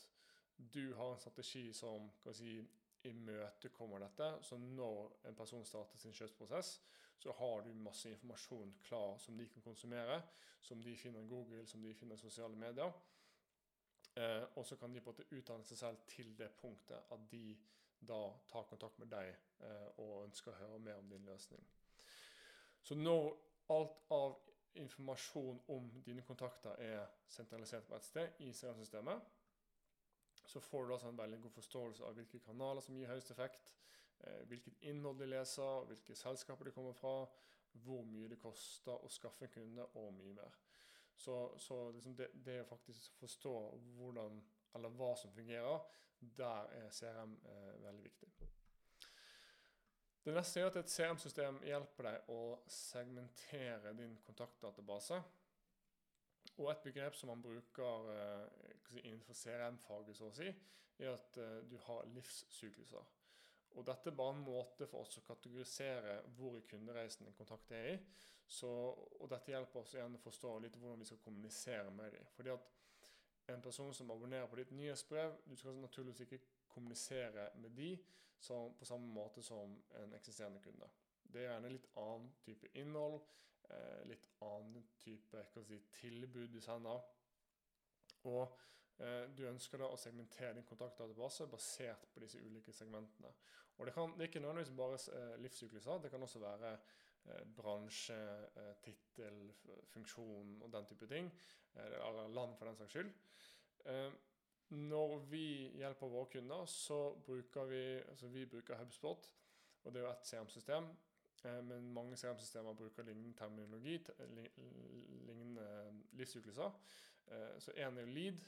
du 0.74 0.94
har 0.96 1.14
en 1.14 1.20
strategi 1.20 1.70
som 1.74 2.10
kan 2.24 2.36
si, 2.36 2.60
imøtekommer 3.08 4.02
dette. 4.04 4.26
Så 4.44 4.58
når 4.60 5.14
en 5.30 5.36
person 5.36 5.66
starter 5.66 6.02
sin 6.02 6.16
kjøpsprosess, 6.16 6.72
så 7.20 7.32
har 7.36 7.62
du 7.64 7.74
masse 7.74 8.10
informasjon 8.12 8.74
klar 8.84 9.18
som 9.20 9.38
de 9.38 9.48
kan 9.48 9.64
konsumere, 9.64 10.22
som 10.62 10.82
de 10.84 10.96
finner 10.98 11.24
i 11.24 11.28
Google, 11.28 11.66
som 11.68 11.84
de 11.84 11.94
finner 11.96 12.16
i 12.16 12.24
sosiale 12.24 12.56
medier. 12.60 12.92
Eh, 14.20 14.44
og 14.56 14.66
så 14.66 14.76
kan 14.76 14.94
de 14.94 15.02
på 15.02 15.12
en 15.12 15.16
måte 15.16 15.36
utdanne 15.36 15.64
seg 15.68 15.80
selv 15.80 16.00
til 16.12 16.34
det 16.38 16.50
punktet 16.60 17.12
at 17.14 17.28
de 17.32 17.44
da 18.00 18.20
tar 18.52 18.68
kontakt 18.68 19.00
med 19.00 19.12
deg 19.12 19.30
eh, 19.32 19.88
og 20.00 20.26
ønsker 20.26 20.52
å 20.52 20.60
høre 20.60 20.80
mer 20.84 21.00
om 21.00 21.10
din 21.12 21.28
løsning. 21.28 21.64
Så 22.84 22.96
når 22.96 23.32
alt 23.72 23.98
av 24.16 24.38
informasjon 24.80 25.60
om 25.68 25.90
dine 26.06 26.24
kontakter 26.28 26.80
er 26.84 27.08
sentralisert 27.28 27.88
på 27.88 27.96
ett 27.96 28.08
sted 28.08 28.42
i 28.46 28.52
CRM-systemet, 28.54 29.36
så 30.50 30.60
får 30.60 30.86
du 30.86 30.94
altså 30.94 31.12
en 31.12 31.20
veldig 31.20 31.42
god 31.42 31.52
forståelse 31.52 32.06
av 32.06 32.16
hvilke 32.18 32.40
kanaler 32.44 32.82
som 32.82 32.96
gir 32.98 33.12
høyest 33.12 33.32
effekt, 33.32 33.72
eh, 34.20 34.42
hvilket 34.52 34.82
innhold 34.92 35.20
de 35.20 35.30
leser, 35.30 35.86
hvilke 35.92 36.16
selskaper 36.16 36.66
de 36.66 36.76
kommer 36.76 36.98
fra, 36.98 37.14
hvor 37.84 38.04
mye 38.08 38.32
det 38.32 38.40
koster 38.42 38.96
å 38.96 39.12
skaffe 39.14 39.46
en 39.46 39.54
kunde, 39.54 39.86
og 39.96 40.14
mye 40.18 40.34
mer. 40.34 40.58
Så, 41.20 41.36
så 41.60 41.78
liksom 41.92 42.16
det, 42.16 42.30
det, 42.46 42.62
å 42.64 42.70
faktisk 42.70 43.18
forstå 43.20 43.56
hvordan, 43.98 44.38
eller 44.78 44.94
hva 44.96 45.10
som 45.20 45.34
fungerer, 45.36 45.82
der 46.20 46.70
er 46.78 46.94
CRM 46.96 47.34
eh, 47.44 47.74
veldig 47.84 48.06
viktig. 48.06 48.30
Det 50.24 50.36
neste 50.36 50.62
er 50.62 50.70
at 50.70 50.80
et 50.80 50.92
CRM-system 50.92 51.60
hjelper 51.68 52.08
deg 52.08 52.32
å 52.32 52.40
segmentere 52.72 53.92
din 53.98 54.16
kontaktdatabase. 54.24 55.20
Og 56.60 56.72
et 56.72 56.84
begrep 56.84 57.16
som 57.16 57.32
man 57.34 57.44
bruker 57.44 58.10
eh, 58.16 58.74
innenfor 59.04 59.36
CRM-faget, 59.36 60.16
så 60.16 60.28
å 60.32 60.36
si, 60.40 60.52
er 61.00 61.14
at 61.16 61.40
eh, 61.40 61.62
du 61.72 61.76
har 61.88 62.08
livssykluser. 62.16 63.19
Og 63.78 63.86
dette 63.86 64.10
er 64.10 64.18
bare 64.18 64.34
en 64.36 64.44
måte 64.44 64.88
for 64.90 65.06
oss 65.06 65.20
å 65.20 65.26
kategorisere 65.28 66.20
hvor 66.38 66.58
i 66.58 66.66
kundereisen 66.68 67.28
en 67.30 67.38
kontakt 67.38 67.72
er 67.78 67.92
i. 67.94 67.98
Så, 68.50 68.70
og 69.22 69.28
dette 69.30 69.54
hjelper 69.54 69.84
oss 69.84 69.94
igjen 69.94 70.18
å 70.18 70.22
forstå 70.24 70.56
litt 70.64 70.78
hvordan 70.80 71.04
vi 71.04 71.08
skal 71.10 71.22
kommunisere 71.22 71.92
med 71.94 72.16
dem. 72.16 72.30
Fordi 72.34 72.54
at 72.56 72.72
en 73.54 73.62
person 73.62 73.94
som 73.94 74.10
abonnerer 74.12 74.50
på 74.50 74.58
ditt 74.58 74.72
nyhetsbrev, 74.78 75.36
du 75.46 75.56
skal 75.58 75.78
naturligvis 75.78 76.26
ikke 76.26 76.42
kommunisere 76.74 77.50
med 77.62 77.78
de 77.78 77.92
på 78.80 78.86
samme 78.88 79.14
måte 79.14 79.44
som 79.44 79.76
en 80.00 80.14
eksisterende 80.16 80.62
kunde. 80.64 80.88
Det 81.22 81.44
er 81.44 81.52
gjerne 81.52 81.74
litt 81.74 81.88
annen 82.00 82.30
type 82.46 82.70
innhold, 82.80 83.20
eh, 83.70 84.06
litt 84.10 84.26
annen 84.42 84.86
type 85.04 85.44
si, 85.68 85.80
tilbud 86.00 86.48
du 86.54 86.62
sender. 86.62 87.02
Og 88.24 88.58
du 89.38 89.46
ønsker 89.48 89.80
da 89.80 89.88
å 89.88 89.98
segmentere 90.00 90.54
din 90.58 90.66
kontaktdatabase 90.68 91.46
basert 91.48 92.08
på 92.14 92.20
disse 92.20 92.42
ulike 92.44 92.74
segmentene. 92.76 93.32
Og 93.78 93.86
Det, 93.88 93.94
kan, 93.96 94.12
det 94.18 94.26
er 94.26 94.28
ikke 94.28 94.42
nødvendigvis 94.44 94.76
bare 94.76 94.98
eh, 95.16 95.36
livssykluser, 95.40 96.02
det 96.04 96.12
kan 96.12 96.24
også 96.26 96.42
være 96.44 96.72
eh, 96.74 97.46
bransje, 97.56 98.18
eh, 98.60 98.74
tittel, 98.84 99.54
funksjon 99.94 100.58
og 100.66 100.74
den 100.74 100.90
type 100.90 101.08
ting. 101.08 101.32
Eh, 101.76 101.96
eller 102.10 102.28
land, 102.36 102.58
for 102.60 102.68
den 102.68 102.76
saks 102.76 102.98
skyld. 102.98 103.14
Eh, 103.86 104.10
når 104.76 105.16
vi 105.32 105.46
hjelper 105.80 106.12
våre 106.12 106.28
kunder, 106.34 106.66
så 106.66 107.00
bruker 107.26 107.72
vi, 107.72 107.84
altså 108.04 108.28
vi 108.28 108.46
bruker 108.46 108.84
HubSpot. 108.84 109.32
Og 109.84 109.94
det 109.94 110.02
er 110.02 110.10
jo 110.10 110.12
et 110.12 110.28
CM-system 110.28 110.92
Eh, 111.46 111.64
men 111.64 111.94
mange 111.94 112.18
CRM-systemer 112.18 112.74
bruker 112.74 113.04
lignende 113.04 113.38
terminologi, 113.38 114.00
lignende 115.28 115.68
livssykluser. 116.12 116.72
Eh, 117.28 117.60
så 117.60 117.72
én 117.72 117.98
er 117.98 118.06
lead, 118.06 118.40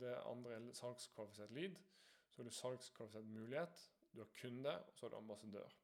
det 0.00 0.14
andre 0.26 0.56
er 0.56 0.68
salgskvalifisert 0.76 1.54
lead. 1.56 1.76
Så 2.30 2.42
har 2.42 2.48
du 2.48 2.54
salgskvalifisert 2.54 3.26
mulighet, 3.26 3.84
du 4.12 4.20
har 4.22 4.30
kunde, 4.40 4.76
og 4.78 4.96
så 4.96 5.06
har 5.06 5.10
du 5.10 5.16
ambassadør. 5.16 5.76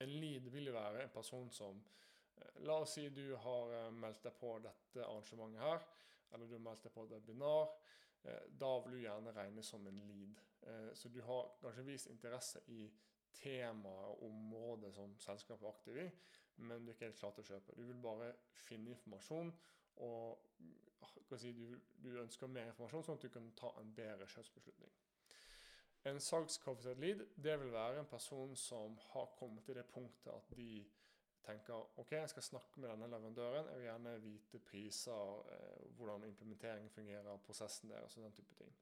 En 0.00 0.14
lead 0.20 0.48
vil 0.52 0.70
jo 0.70 0.72
være 0.72 1.02
en 1.02 1.14
person 1.14 1.50
som 1.50 1.80
eh, 2.36 2.60
La 2.66 2.78
oss 2.82 2.96
si 2.96 3.08
du 3.08 3.36
har 3.36 3.90
meldt 3.90 4.24
deg 4.24 4.36
på 4.38 4.54
dette 4.62 5.04
arrangementet 5.04 5.62
her, 5.62 5.84
eller 6.32 6.46
du 6.46 6.56
har 6.56 6.66
meldt 6.70 6.84
deg 6.86 6.94
på 6.94 7.04
et 7.06 7.14
webinar. 7.16 7.70
Da 8.60 8.68
vil 8.82 8.96
du 8.96 9.00
gjerne 9.00 9.32
regnes 9.32 9.68
som 9.70 9.86
en 9.86 10.00
lead. 10.04 10.40
Så 10.98 11.08
du 11.08 11.20
har 11.22 11.52
kanskje 11.62 11.84
vist 11.86 12.10
interesse 12.10 12.60
i 12.66 12.88
temaet 13.38 14.08
og 14.10 14.24
området 14.26 14.90
som 14.94 15.14
selskapet 15.22 15.66
er 15.66 15.70
aktiv 15.70 16.00
i, 16.02 16.08
men 16.58 16.84
du 16.84 16.90
er 16.90 16.96
ikke 16.96 17.08
helt 17.08 17.20
klar 17.20 17.34
til 17.34 17.44
å 17.44 17.48
kjøpe. 17.52 17.76
Du 17.78 17.84
vil 17.86 18.00
bare 18.02 18.32
finne 18.66 18.94
informasjon, 18.94 19.52
og 20.06 21.38
si, 21.38 21.52
du, 21.52 21.78
du, 22.02 22.10
ønsker 22.22 22.50
mer 22.50 22.70
informasjon, 22.70 23.04
sånn 23.06 23.18
at 23.20 23.26
du 23.26 23.32
kan 23.34 23.50
ta 23.58 23.72
en 23.80 23.92
bedre 23.94 24.28
kjøpsbeslutning. 24.32 24.94
En 26.08 26.20
salgskvalifisert 26.22 27.00
lead 27.02 27.24
det 27.36 27.56
vil 27.60 27.74
være 27.74 28.02
en 28.02 28.10
person 28.10 28.54
som 28.56 28.94
har 29.12 29.32
kommet 29.38 29.66
til 29.66 29.76
det 29.76 29.84
punktet 29.92 30.30
at 30.32 30.54
de 30.56 30.84
tenker 31.48 31.98
ok, 32.00 32.12
jeg 32.12 32.30
skal 32.32 32.44
snakke 32.44 32.80
med 32.80 32.90
denne 32.90 33.08
leverandøren, 33.08 33.70
jeg 33.70 33.80
vil 33.80 33.88
gjerne 33.88 34.14
vite 34.22 34.60
priser, 34.62 35.40
eh, 35.54 35.88
hvordan 35.96 36.26
implementeringen 36.28 36.90
fungerer, 36.92 37.40
prosessen 37.46 37.90
deres 37.90 38.16
og 38.16 38.24
den 38.24 38.36
type 38.36 38.54
ting. 38.54 38.74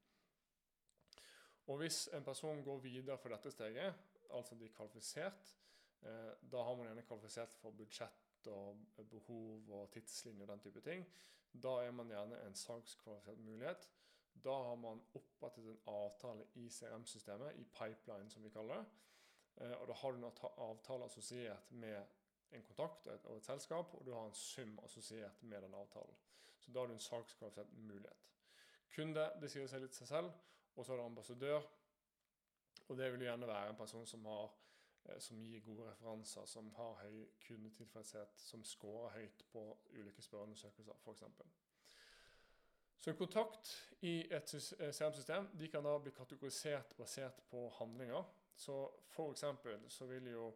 Og 1.66 1.76
hvis 1.76 2.09
en 2.14 2.25
person 2.25 2.62
går 2.64 2.78
videre 2.78 3.18
for 3.18 3.28
dette 3.28 3.50
steget, 3.50 3.95
altså 4.30 4.54
de 4.54 4.64
er 4.64 4.75
kvalifisert. 4.75 5.56
Eh, 6.02 6.32
da 6.52 6.62
har 6.62 6.76
man 6.76 6.86
gjerne 6.86 7.04
kvalifisert 7.06 7.54
for 7.60 7.76
budsjett 7.76 8.50
og 8.52 9.06
behov 9.10 9.70
og 9.74 9.90
tidslinje 9.90 10.44
og 10.44 10.52
den 10.52 10.60
type 10.66 10.80
ting. 10.80 11.06
Da 11.62 11.78
er 11.82 11.90
man 11.90 12.10
gjerne 12.12 12.42
en 12.46 12.54
salgskvalifisert 12.54 13.38
mulighet. 13.38 13.88
Da 14.44 14.52
har 14.68 14.76
man 14.76 15.02
opprettet 15.14 15.64
en 15.64 15.80
avtale 15.86 16.46
i 16.54 16.68
CRM-systemet, 16.68 17.56
i 17.56 17.64
pipeline 17.64 18.30
som 18.30 18.44
vi 18.44 18.52
kaller 18.54 18.82
det. 18.82 18.86
Eh, 19.56 19.74
og 19.80 19.88
da 19.88 19.92
har 19.92 20.12
du 20.12 20.18
en 20.18 20.32
avtale 20.68 21.04
assosiert 21.04 21.70
med 21.70 22.02
en 22.52 22.62
kontakt 22.62 23.06
og 23.06 23.14
et, 23.14 23.24
og 23.24 23.36
et 23.36 23.44
selskap, 23.44 23.94
og 23.94 24.06
du 24.06 24.12
har 24.14 24.26
en 24.26 24.34
sum 24.34 24.78
assosiert 24.84 25.42
med 25.42 25.62
den 25.62 25.74
avtalen. 25.74 26.16
Så 26.60 26.72
da 26.72 26.80
har 26.80 26.86
du 26.86 26.92
en 26.92 27.00
salgskvalifisert 27.00 27.72
mulighet. 27.72 28.22
Kunde, 28.96 29.30
det 29.40 29.50
sier 29.52 29.66
seg 29.68 29.82
litt 29.82 29.96
seg 29.96 30.08
selv. 30.08 30.36
Og 30.76 30.84
så 30.84 30.92
er 30.92 31.00
det 31.00 31.08
ambassadør. 31.08 31.66
Og 32.88 32.98
det 32.98 33.10
vil 33.12 33.26
gjerne 33.26 33.48
være 33.48 33.72
en 33.72 33.78
person 33.78 34.06
som, 34.06 34.24
har, 34.24 34.52
som 35.18 35.42
gir 35.42 35.60
gode 35.64 35.90
referanser, 35.90 36.44
som 36.46 36.70
har 36.75 36.98
høy 37.02 37.26
kundetilfredshet, 37.46 38.40
som 38.40 38.64
scorer 38.64 39.14
høyt 39.18 39.44
på 39.52 39.62
ulike 39.94 40.22
spørreundersøkelser, 40.22 40.98
f.eks. 41.04 41.22
Så 42.96 43.10
en 43.10 43.16
kontakt 43.16 43.70
i 44.02 44.16
et 44.34 44.48
CRM-system 44.48 45.48
de 45.58 45.68
kan 45.68 45.84
da 45.84 45.98
bli 46.02 46.10
kategorisert 46.16 46.96
basert 46.98 47.42
på 47.50 47.68
handlinger. 47.78 48.25
Så 48.56 48.80
f.eks. 49.12 49.44
så 49.88 50.06
vil 50.06 50.32
jo 50.32 50.54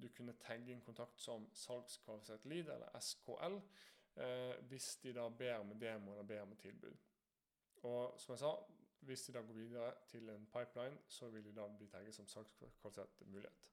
du 0.00 0.08
kunne 0.08 0.32
tagge 0.32 0.72
en 0.72 0.80
kontakt 0.80 1.20
som 1.20 1.48
salgskvalifisert 1.54 2.44
lead, 2.44 2.70
eller 2.72 3.00
SKL, 3.00 3.58
eh, 4.16 4.54
hvis 4.68 4.96
de 5.02 5.12
da 5.12 5.28
ber 5.28 5.62
med 5.62 5.80
demo 5.80 6.12
eller 6.12 6.24
ber 6.24 6.44
med 6.44 6.56
tilbud. 6.56 6.96
Og 7.82 8.20
som 8.20 8.32
jeg 8.32 8.38
sa, 8.38 8.54
hvis 9.00 9.22
de 9.22 9.32
da 9.32 9.40
går 9.40 9.52
videre 9.54 9.92
til 10.08 10.28
en 10.28 10.46
pipeline, 10.46 10.98
så 11.08 11.28
vil 11.28 11.44
de 11.44 11.52
da 11.56 11.68
bli 11.68 11.86
tagget 11.86 12.14
som 12.14 12.26
salgskvalifisert 12.26 13.26
mulighet. 13.26 13.66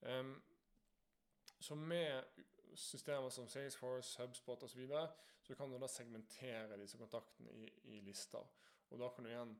Um, 0.00 0.42
så 1.60 1.74
med 1.74 2.22
systemer 2.74 3.28
som 3.28 3.48
Salesforce, 3.48 4.22
HubSpot 4.22 4.62
osv. 4.62 4.68
Så, 4.68 4.78
videre, 4.78 5.08
så 5.42 5.54
kan 5.54 5.70
du 5.70 5.78
da 5.78 5.88
segmentere 5.88 6.78
disse 6.78 6.98
kontaktene 6.98 7.52
i, 7.52 7.66
i, 7.84 8.00
lister. 8.00 8.44
Og 8.90 9.00
da 9.00 9.08
kan 9.14 9.24
du 9.24 9.30
igjen 9.30 9.56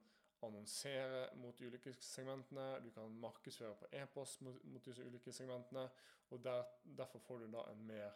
annonsere 0.47 1.25
mot 1.40 1.59
de 1.59 1.66
ulike 1.66 1.92
segmentene, 2.00 2.68
du 2.85 2.90
kan 2.95 3.18
markedsføre 3.21 3.75
på 3.80 3.90
e-post 3.99 4.42
mot, 4.47 4.64
mot, 4.64 4.85
disse 4.85 5.04
ulike 5.04 5.33
segmentene, 5.35 5.88
og 6.30 6.45
der, 6.45 6.62
derfor 6.99 7.18
får 7.18 7.42
du 7.42 7.52
da 7.52 7.64
en 7.73 7.87
mer, 7.87 8.12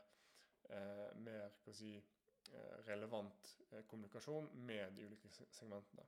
eh, 0.70 1.08
mer 1.16 1.48
si, 1.72 1.96
eh, 1.96 2.76
relevant 2.86 3.56
eh, 3.70 3.82
kommunikasjon 3.90 4.50
med 4.54 4.94
de 4.96 5.08
ulike 5.08 5.32
segmentene. 5.50 6.06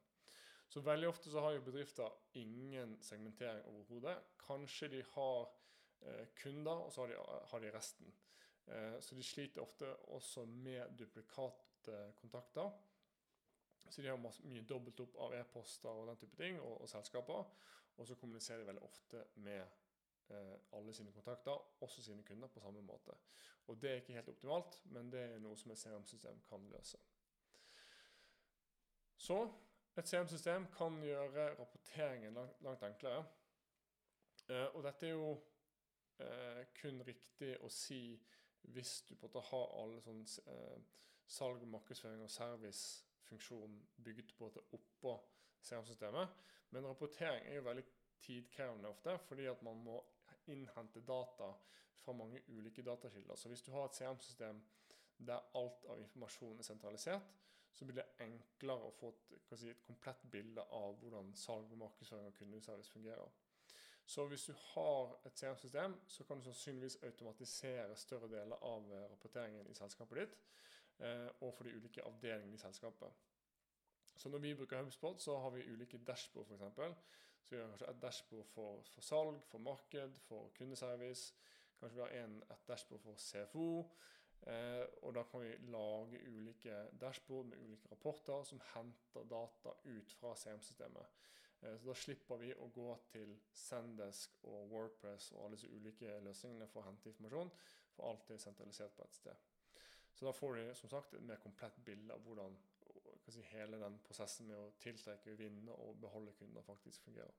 Så 0.68 0.80
veldig 0.80 1.09
ofte 1.09 1.30
så 1.30 1.40
har 1.40 1.52
jo 1.52 1.66
bedrifter 1.66 2.14
ingen 2.35 2.97
segmentering 3.02 3.66
overhodet. 3.66 4.16
Kanskje 4.47 4.88
de 4.88 5.02
har 5.14 5.50
kunder, 6.43 6.85
og 6.87 6.93
så 6.93 7.05
har 7.05 7.13
de, 7.13 7.17
har 7.51 7.63
de 7.63 7.71
resten. 7.75 8.15
Eh, 8.67 9.01
så 9.01 9.15
de 9.15 9.23
sliter 9.23 9.63
ofte 9.63 9.97
også 9.97 10.45
med 10.45 10.99
duplikate 10.99 12.13
kontakter. 12.17 12.71
Så 13.91 14.03
de 14.03 14.09
har 14.09 14.21
mye 14.49 14.65
dobbelt 14.65 15.01
opp 15.01 15.17
av 15.21 15.35
e-poster 15.37 15.91
og 15.91 16.09
den 16.09 16.21
type 16.23 16.37
ting, 16.37 16.61
og, 16.61 16.81
og, 16.81 16.89
selskaper. 16.89 17.45
Og 17.97 18.07
så 18.07 18.17
kommuniserer 18.19 18.63
de 18.63 18.67
veldig 18.67 18.83
ofte 18.83 19.25
med 19.35 19.61
eh, 19.61 20.55
alle 20.73 20.95
sine 20.95 21.13
kontakter, 21.13 21.61
også 21.81 22.03
sine 22.03 22.25
kunder, 22.25 22.49
på 22.49 22.61
samme 22.61 22.83
måte. 22.83 23.17
Og 23.67 23.81
det 23.81 23.91
er 23.91 24.01
ikke 24.01 24.17
helt 24.17 24.29
optimalt, 24.29 24.81
men 24.85 25.13
det 25.13 25.21
er 25.21 25.39
noe 25.45 25.57
som 25.57 25.73
et 25.73 25.79
CRM-system 25.79 26.41
kan 26.49 26.67
løse. 26.73 26.99
Så 29.17 29.39
et 29.97 30.09
CRM-system 30.09 30.67
kan 30.75 30.99
gjøre 31.05 31.55
rapporteringen 31.61 32.35
langt, 32.61 32.83
enklere. 32.83 33.25
Eh, 34.49 34.67
og 34.75 34.83
dette 34.85 35.07
er 35.07 35.15
jo 35.15 35.37
eh, 36.23 36.62
kun 36.78 37.02
riktig 37.06 37.54
å 37.64 37.71
si 37.73 38.18
hvis 38.75 39.02
du 39.09 39.14
på 39.14 39.26
en 39.26 39.28
måte 39.28 39.44
har 39.50 39.75
alle 39.80 40.00
sånn 40.04 40.23
eh, 40.50 41.04
salg, 41.26 41.64
markedsføring 41.68 42.23
og 42.25 42.33
servicefunksjon 42.33 43.76
bygd 44.06 44.35
på 44.38 44.49
det 44.54 44.64
oppå 44.76 45.18
CRM-systemet. 45.64 46.42
Men 46.73 46.88
rapportering 46.88 47.47
er 47.49 47.59
jo 47.59 47.68
veldig 47.68 47.85
tidkrevende 48.25 48.88
ofte, 48.88 49.18
fordi 49.28 49.47
at 49.50 49.62
man 49.62 49.83
må 49.85 50.00
innhente 50.52 51.00
data 51.04 51.52
fra 52.04 52.12
mange 52.16 52.40
ulike 52.49 52.83
datakilder. 52.83 53.37
Så 53.37 53.49
hvis 53.49 53.62
du 53.62 53.73
har 53.73 53.88
et 53.88 53.97
CRM-system 53.97 54.61
der 55.18 55.40
alt 55.54 55.85
av 55.88 56.00
informasjon 56.00 56.59
er 56.59 56.66
sentralisert, 56.66 57.33
så 57.75 57.87
blir 57.87 57.97
det 57.99 58.06
enklere 58.23 58.87
å 58.87 58.94
få 58.94 59.11
et, 59.35 59.54
si, 59.59 59.71
et 59.71 59.83
komplett 59.83 60.21
bilde 60.30 60.62
av 60.76 60.99
hvordan 61.00 61.33
salg 61.38 61.73
markedsføring 61.78 62.28
og 62.30 62.37
kundeservice 62.38 62.92
fungerer. 62.92 63.33
Så 64.07 64.27
hvis 64.29 64.45
du 64.45 64.53
har 64.53 65.14
et 65.27 65.38
CRM-system, 65.38 65.95
så 66.07 66.25
kan 66.25 66.38
du 66.38 66.45
sannsynligvis 66.45 66.99
automatisere 67.03 67.97
større 67.97 68.29
deler 68.29 68.57
av 68.62 68.90
eh, 68.93 69.07
rapporteringen 69.11 69.67
i 69.71 69.75
selskapet 69.75 70.21
ditt. 70.21 70.37
Eh, 70.99 71.29
og 71.40 71.55
for 71.55 71.64
de 71.64 71.77
ulike 71.77 72.05
avdelingene 72.05 72.55
i 72.55 72.61
selskapet. 72.61 73.09
Så 74.17 74.29
når 74.29 74.38
vi 74.38 74.55
bruker 74.55 74.83
HubSpot, 74.83 75.23
så 75.23 75.38
har 75.38 75.51
vi 75.51 75.64
ulike 75.73 75.99
dashbord, 75.99 76.47
f.eks. 76.47 76.77
Så 77.45 77.55
vi 77.55 77.61
har 77.61 77.69
kanskje 77.69 77.90
et 77.90 78.03
dashbord 78.03 78.47
for, 78.47 78.83
for, 78.95 79.01
salg, 79.01 79.40
for 79.49 79.59
marked, 79.59 80.21
for 80.29 80.53
kundeservice. 80.59 81.35
Kanskje 81.81 81.97
vi 81.97 82.03
har 82.03 82.25
en, 82.25 82.43
et 82.51 82.69
dashbord 82.69 83.01
for 83.01 83.19
CFO. 83.19 83.67
Eh, 84.47 84.85
og 85.03 85.14
da 85.17 85.23
kan 85.23 85.40
vi 85.40 85.57
lage 85.73 86.21
ulike 86.29 86.77
dashbord 87.01 87.47
med 87.47 87.59
ulike 87.59 87.88
rapporter 87.90 88.43
som 88.45 88.61
henter 88.75 89.25
data 89.31 89.75
ut 89.85 90.12
fra 90.21 90.35
CM-systemet. 90.37 91.07
Eh, 91.62 91.79
så 91.79 91.88
da 91.88 91.97
slipper 91.99 92.40
vi 92.43 92.53
å 92.55 92.69
gå 92.75 92.90
til 93.12 93.35
Sendesk 93.53 94.43
og 94.51 94.71
Wordpress 94.73 95.31
og 95.33 95.45
alle 95.45 95.59
disse 95.59 95.73
ulike 95.73 96.19
løsningene 96.27 96.69
for 96.73 96.83
å 96.83 96.88
hente 96.88 97.11
informasjon, 97.12 97.53
for 97.95 98.11
alt 98.11 98.31
er 98.31 98.43
sentralisert 98.43 98.97
på 98.97 99.07
et 99.07 99.19
sted. 99.21 99.51
Så 100.14 100.27
da 100.27 100.33
får 100.35 100.55
vi 100.59 100.69
som 100.79 100.90
sagt 100.90 101.14
et 101.14 101.27
mer 101.27 101.43
komplett 101.43 101.81
bilde 101.85 102.14
av 102.14 102.23
hvordan 102.27 102.55
si, 103.33 103.43
hele 103.51 103.81
den 103.81 103.99
prosessen 104.05 104.47
med 104.51 104.59
å 104.59 104.73
tiltrekke, 104.83 105.35
vinne 105.38 105.75
og 105.75 105.99
beholde 106.03 106.35
kunder 106.38 106.62
faktisk 106.67 107.07
fungerer. 107.09 107.35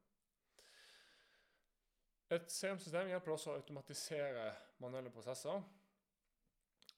Et 2.33 2.51
CM-system 2.51 3.11
hjelper 3.11 3.35
også 3.35 3.51
å 3.51 3.59
automatisere 3.59 4.47
manuelle 4.81 5.11
prosesser. 5.13 5.61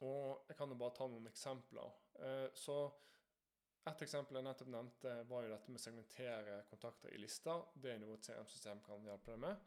Og 0.08 0.48
jeg 0.48 0.56
kan 0.56 0.72
jo 0.72 0.78
bare 0.80 0.96
ta 0.96 1.08
noen 1.10 1.28
eksempler. 1.28 1.98
Eh, 2.22 2.48
så 2.56 2.78
Et 3.88 4.02
eksempel 4.04 4.36
jeg 4.36 4.44
nettopp 4.44 4.70
nevnte, 4.72 5.12
var 5.30 5.46
jo 5.46 5.52
dette 5.54 5.72
med 5.72 5.80
å 5.80 5.84
segmentere 5.84 6.58
kontakter 6.68 7.14
i 7.16 7.20
lister. 7.22 7.62
Det 7.80 7.94
er 7.94 8.02
noe 8.02 8.18
et 8.18 8.28
CM-system 8.28 8.82
kan 8.84 9.06
hjelpe 9.08 9.32
deg 9.32 9.40
med. 9.46 9.62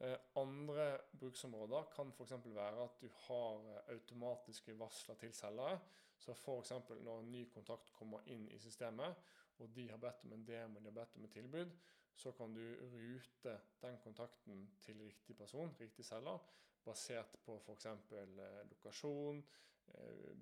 Eh, 0.00 0.14
andre 0.40 0.86
bruksområder 1.20 1.90
kan 1.92 2.12
f.eks. 2.14 2.32
være 2.46 2.86
at 2.86 2.96
du 3.02 3.10
har 3.26 3.66
eh, 3.74 3.90
automatiske 3.96 4.76
varsler 4.80 5.20
til 5.20 5.34
selgere. 5.36 5.76
Så 6.22 6.32
f.eks. 6.32 6.72
når 7.02 7.20
en 7.20 7.32
ny 7.34 7.44
kontakt 7.52 7.92
kommer 7.98 8.24
inn 8.32 8.46
i 8.48 8.60
systemet, 8.62 9.20
og 9.60 9.74
de 9.76 9.88
har 9.90 10.00
bedt 10.00 10.24
om 10.24 10.32
en 10.32 10.46
demo, 10.48 10.80
de 10.80 10.88
har 10.88 11.00
bedt 11.02 11.18
om 11.18 11.28
et 11.28 11.36
tilbud, 11.36 11.76
så 12.16 12.32
kan 12.36 12.54
du 12.56 12.64
rute 12.94 13.56
den 13.82 13.98
kontakten 14.00 14.64
til 14.80 15.00
riktig 15.02 15.36
person, 15.36 15.74
riktig 15.80 16.06
selger, 16.08 16.40
basert 16.86 17.36
på 17.44 17.58
f.eks. 17.60 17.90
Eh, 18.16 18.62
lokasjon, 18.70 19.44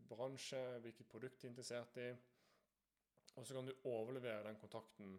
bransje, 0.07 0.61
hvilket 0.85 1.09
produkt 1.11 1.41
de 1.41 1.49
er 1.49 1.51
interessert 1.51 1.97
i. 1.99 2.11
Og 3.39 3.47
så 3.47 3.55
kan 3.55 3.67
du 3.67 3.75
overlevere 3.85 4.47
den 4.49 4.59
kontakten 4.61 5.19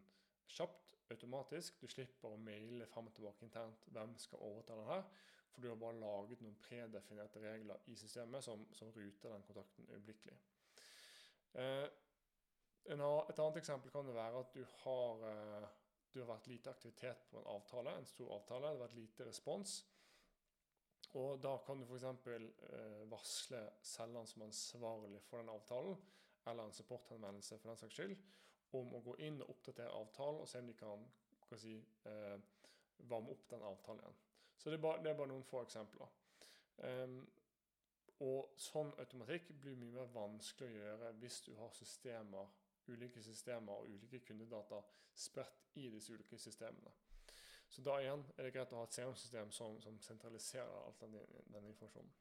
kjapt, 0.52 0.96
automatisk. 1.12 1.82
Du 1.82 1.88
slipper 1.92 2.34
å 2.34 2.40
maile 2.40 2.88
frem 2.92 3.08
og 3.10 3.16
tilbake 3.16 3.46
internt 3.48 3.88
hvem 3.92 4.16
skal 4.20 4.44
overta 4.48 4.78
den 4.78 4.90
her. 4.92 5.06
For 5.52 5.64
du 5.64 5.70
har 5.70 5.80
bare 5.80 6.00
laget 6.00 6.44
noen 6.44 6.60
predefinerte 6.64 7.44
regler 7.44 7.88
i 7.92 7.96
systemet 8.00 8.44
som, 8.44 8.64
som 8.76 8.92
ruter 8.96 9.34
den 9.34 9.44
kontakten 9.48 9.90
øyeblikkelig. 9.92 10.38
Eh, 11.60 11.88
et 12.92 13.00
annet 13.02 13.60
eksempel 13.60 13.92
kan 13.92 14.08
det 14.08 14.16
være 14.16 14.40
at 14.40 14.54
du 14.56 14.64
har, 14.84 15.26
eh, 15.32 15.68
du 16.14 16.20
har 16.22 16.32
vært 16.34 16.48
lite 16.48 16.72
aktivitet 16.72 17.28
på 17.30 17.40
en 17.40 17.50
avtale, 17.56 17.98
en 17.98 18.08
stor 18.10 18.32
avtale. 18.38 18.68
Det 18.68 18.78
har 18.78 18.86
vært 18.86 19.00
lite 19.00 19.28
respons. 19.28 19.82
Og 21.20 21.42
da 21.44 21.58
kan 21.66 21.82
du 21.82 21.86
f.eks. 21.86 22.28
Eh, 22.32 23.04
varsle 23.12 23.62
selgeren 23.84 24.28
som 24.28 24.48
ansvarlig 24.48 25.22
for 25.28 25.42
den 25.42 25.52
avtalen, 25.52 26.00
eller 26.48 26.64
en 26.64 26.74
supporthenvendelse 26.74 27.60
for 27.60 27.70
den 27.70 27.78
saks 27.78 28.00
skyld, 28.00 28.16
om 28.78 28.96
å 28.96 29.04
gå 29.06 29.18
inn 29.28 29.42
og 29.44 29.52
oppdatere 29.54 29.92
avtalen 30.00 30.42
og 30.42 30.50
se 30.50 30.62
om 30.62 30.68
de 30.68 30.78
kan, 30.80 31.06
si, 31.60 31.76
eh, 32.08 32.38
varme 33.10 33.34
opp 33.34 33.50
den 33.50 33.66
avtalen 33.68 34.00
igjen. 34.00 34.20
Så 34.58 34.70
det 34.70 34.78
er 34.78 34.82
bare, 34.82 35.04
det 35.04 35.12
er 35.12 35.18
bare 35.18 35.28
noen 35.28 35.44
få 35.44 35.64
eksempler. 35.66 36.10
Um, 36.78 37.22
og 38.22 38.54
sånn 38.62 38.92
automatikk 39.02 39.50
blir 39.62 39.78
mye 39.82 39.96
mer 39.96 40.10
vanskelig 40.14 40.70
å 40.70 40.76
gjøre 40.78 41.14
hvis 41.22 41.40
du 41.48 41.56
har 41.58 41.72
systemer, 41.74 42.52
ulike 42.88 43.24
systemer 43.26 43.82
og 43.82 43.90
ulike 43.90 44.22
kundedata 44.26 44.82
spredt 45.18 45.72
i 45.82 45.88
disse 45.90 46.14
ulike 46.14 46.38
systemene. 46.38 46.94
Så 47.72 47.82
da 47.82 47.98
igjen 48.02 48.24
er 48.36 48.46
det 48.46 48.54
greit 48.54 48.74
å 48.76 48.82
ha 48.82 48.86
et 48.86 48.94
CM-system 48.98 49.52
som, 49.56 49.78
som, 49.82 49.98
sentraliserer 50.04 50.74
all 50.84 50.96
den, 51.00 51.18
den 51.54 51.70
informasjonen. 51.72 52.12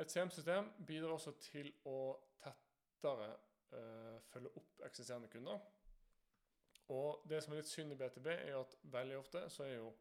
Et 0.00 0.10
CM-system 0.10 0.70
bidrar 0.86 1.12
også 1.16 1.34
til 1.42 1.68
å 1.88 1.96
tettere 2.42 3.28
uh, 3.74 4.18
følge 4.32 4.52
opp 4.60 4.84
eksisterende 4.86 5.28
kunder. 5.32 5.60
Og 6.92 7.26
det 7.28 7.42
som 7.42 7.52
er 7.52 7.60
litt 7.60 7.70
synd 7.70 7.94
i 7.94 7.98
BTB, 8.00 8.28
er 8.32 8.56
at 8.58 8.78
veldig 8.92 9.18
ofte 9.18 9.44
så 9.52 9.66
er 9.66 9.76
jo 9.76 9.92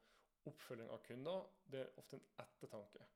oppfølging 0.50 0.90
av 0.90 1.04
kunder 1.06 1.44
det 1.70 1.84
er 1.84 2.00
ofte 2.02 2.18
en 2.18 2.26
ettertanke. 2.44 3.10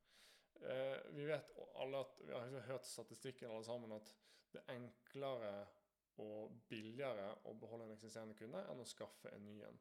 Uh, 0.62 1.00
vi 1.16 1.26
vet 1.28 1.56
alle 1.82 2.04
at, 2.06 2.22
vi 2.22 2.36
har 2.36 2.70
hørt 2.70 2.88
statistikken 2.88 3.52
alle 3.52 3.66
sammen 3.68 3.96
at 3.96 4.14
det 4.54 4.62
er 4.62 4.78
enklere 4.78 5.56
og 6.24 6.54
billigere 6.70 7.28
å 7.50 7.54
beholde 7.60 7.90
en 7.90 7.96
eksisterende 7.98 8.38
kunde 8.40 8.62
enn 8.72 8.80
å 8.80 8.88
skaffe 8.88 9.32
en 9.36 9.48
ny 9.48 9.58
en. 9.68 9.80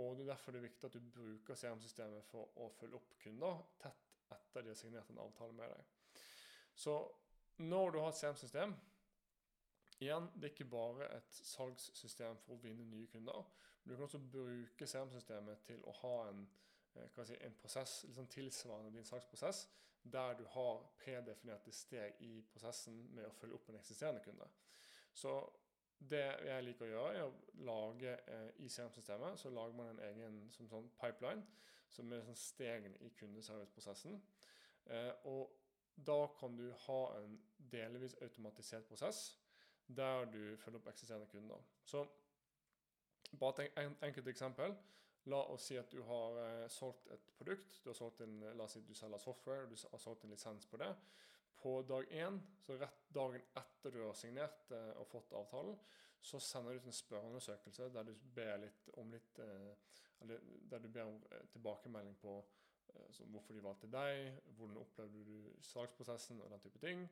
Og 0.00 0.16
det 0.18 0.24
er 0.24 0.32
Derfor 0.32 0.52
det 0.52 0.60
er 0.60 0.66
viktig 0.68 0.88
at 0.88 0.96
du 0.96 1.12
bruker 1.14 1.56
CRM-systemet 1.56 2.26
for 2.28 2.50
å 2.60 2.68
følge 2.74 2.98
opp 2.98 3.14
kunder 3.22 3.62
tett 3.80 4.10
etter 4.34 4.64
de 4.64 4.72
har 4.72 4.78
signert 4.78 5.10
en 5.12 5.22
avtale 5.22 5.54
med 5.56 5.70
deg. 5.70 5.92
Så 6.74 6.98
når 7.56 7.90
du 7.90 7.98
har 8.00 8.08
et 8.08 8.18
CRM-system, 8.18 8.74
igjen, 10.00 10.28
det 10.34 10.48
er 10.48 10.52
ikke 10.52 10.64
bare 10.70 11.08
et 11.16 11.38
salgssystem 11.38 12.36
for 12.42 12.56
å 12.56 12.62
vinne 12.62 12.84
nye 12.88 13.06
kunder. 13.12 13.46
Men 13.84 13.92
du 13.92 13.96
kan 13.96 14.08
også 14.08 14.20
bruke 14.32 14.86
CRM-systemet 14.86 15.62
til 15.66 15.82
å 15.86 15.94
ha 16.00 16.14
en, 16.28 16.46
eh, 16.96 17.24
si, 17.24 17.36
en 17.40 17.58
prosess 17.60 18.04
liksom 18.08 18.26
tilsvarende 18.26 18.92
din 18.92 19.04
salgsprosess, 19.04 19.68
der 20.04 20.34
du 20.34 20.44
har 20.44 20.82
predefinerte 20.98 21.72
steg 21.72 22.20
i 22.20 22.42
prosessen 22.52 23.14
med 23.14 23.26
å 23.26 23.32
følge 23.32 23.54
opp 23.54 23.68
en 23.68 23.78
eksisterende 23.78 24.20
kunde. 24.24 24.48
Så 25.14 25.38
det 25.98 26.24
jeg 26.46 26.64
liker 26.64 26.86
å 26.86 26.90
gjøre, 26.90 27.18
er 27.18 27.28
å 27.28 27.64
lage 27.64 28.16
eh, 28.28 28.50
i 28.64 28.68
CRM-systemet 28.68 29.38
så 29.40 29.52
lager 29.54 29.76
man 29.78 29.92
en 29.92 30.02
egen 30.10 30.40
sånn 30.52 30.90
pipeline, 31.00 31.44
som 31.88 32.12
er 32.12 32.24
sånn 32.26 32.38
stegene 32.38 32.98
i 33.06 33.12
kundeserviceprosessen. 33.18 34.18
Eh, 34.90 35.12
og 35.30 35.52
da 35.96 36.26
kan 36.38 36.56
du 36.56 36.72
ha 36.86 37.00
en 37.20 37.38
delvis 37.58 38.16
automatisert 38.22 38.86
prosess 38.88 39.38
der 39.86 40.24
du 40.32 40.56
følger 40.56 40.80
opp 40.80 40.88
eksisterende 40.88 41.26
kunder. 41.28 41.60
Så 41.84 42.06
bare 43.38 43.64
et 43.64 43.78
en, 43.82 43.96
enkelt 44.02 44.28
eksempel. 44.28 44.76
La 45.24 45.40
oss 45.52 45.68
si 45.68 45.76
at 45.76 45.92
du 45.92 46.02
har 46.04 46.38
eh, 46.40 46.68
solgt 46.68 47.08
et 47.12 47.30
produkt. 47.36 47.80
du 47.84 47.90
har 47.90 47.94
solgt 47.94 48.20
en, 48.20 48.40
La 48.40 48.64
oss 48.64 48.72
si 48.72 48.78
at 48.78 48.88
du 48.88 48.94
selger 48.94 49.18
software, 49.18 49.68
du 49.68 49.76
har 49.90 49.98
solgt 49.98 50.24
en 50.24 50.30
lisens 50.30 50.66
på 50.66 50.76
det. 50.76 50.94
På 51.56 51.82
dag 51.82 52.08
én, 52.12 52.40
så 52.60 52.76
rett 52.76 53.06
dagen 53.08 53.40
etter 53.56 53.90
du 53.90 54.02
har 54.06 54.14
signert 54.14 54.70
eh, 54.70 54.90
og 55.00 55.08
fått 55.08 55.32
avtalen, 55.32 55.78
så 56.20 56.40
sender 56.40 56.72
du 56.72 56.78
ut 56.78 56.86
en 56.86 56.96
spørreundersøkelse 56.96 57.90
der 57.92 58.02
du 58.08 58.14
ber 58.36 58.56
litt 58.60 58.88
om 59.00 59.12
litt 59.12 59.38
eh, 59.38 59.72
eller 60.24 60.40
der 60.70 60.78
du 60.78 60.88
ber 60.88 61.08
om 61.08 61.22
eh, 61.30 61.46
tilbakemelding 61.52 62.16
på 62.20 62.36
eh, 62.88 63.26
hvorfor 63.32 63.52
de 63.54 63.64
valgte 63.64 63.88
deg, 63.92 64.14
hvordan 64.56 64.82
opplevde 64.82 65.20
du 65.24 65.38
salgsprosessen 65.60 66.40
og 66.40 66.50
den 66.50 66.60
type 66.60 66.78
ting. 66.78 67.10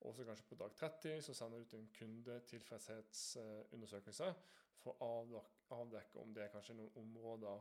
Og 0.00 0.14
så 0.14 0.24
kanskje 0.24 0.44
på 0.48 0.54
dag 0.60 0.70
30 0.76 1.22
så 1.22 1.34
sender 1.34 1.58
du 1.58 1.62
ut 1.64 1.74
en 1.74 1.90
kundetilfredshetsundersøkelse 1.98 4.34
for 4.82 4.92
å 5.00 5.24
avdekke 5.72 6.18
om 6.20 6.34
det 6.34 6.42
er 6.44 6.52
kanskje 6.52 6.74
noen 6.76 6.96
områder 7.00 7.58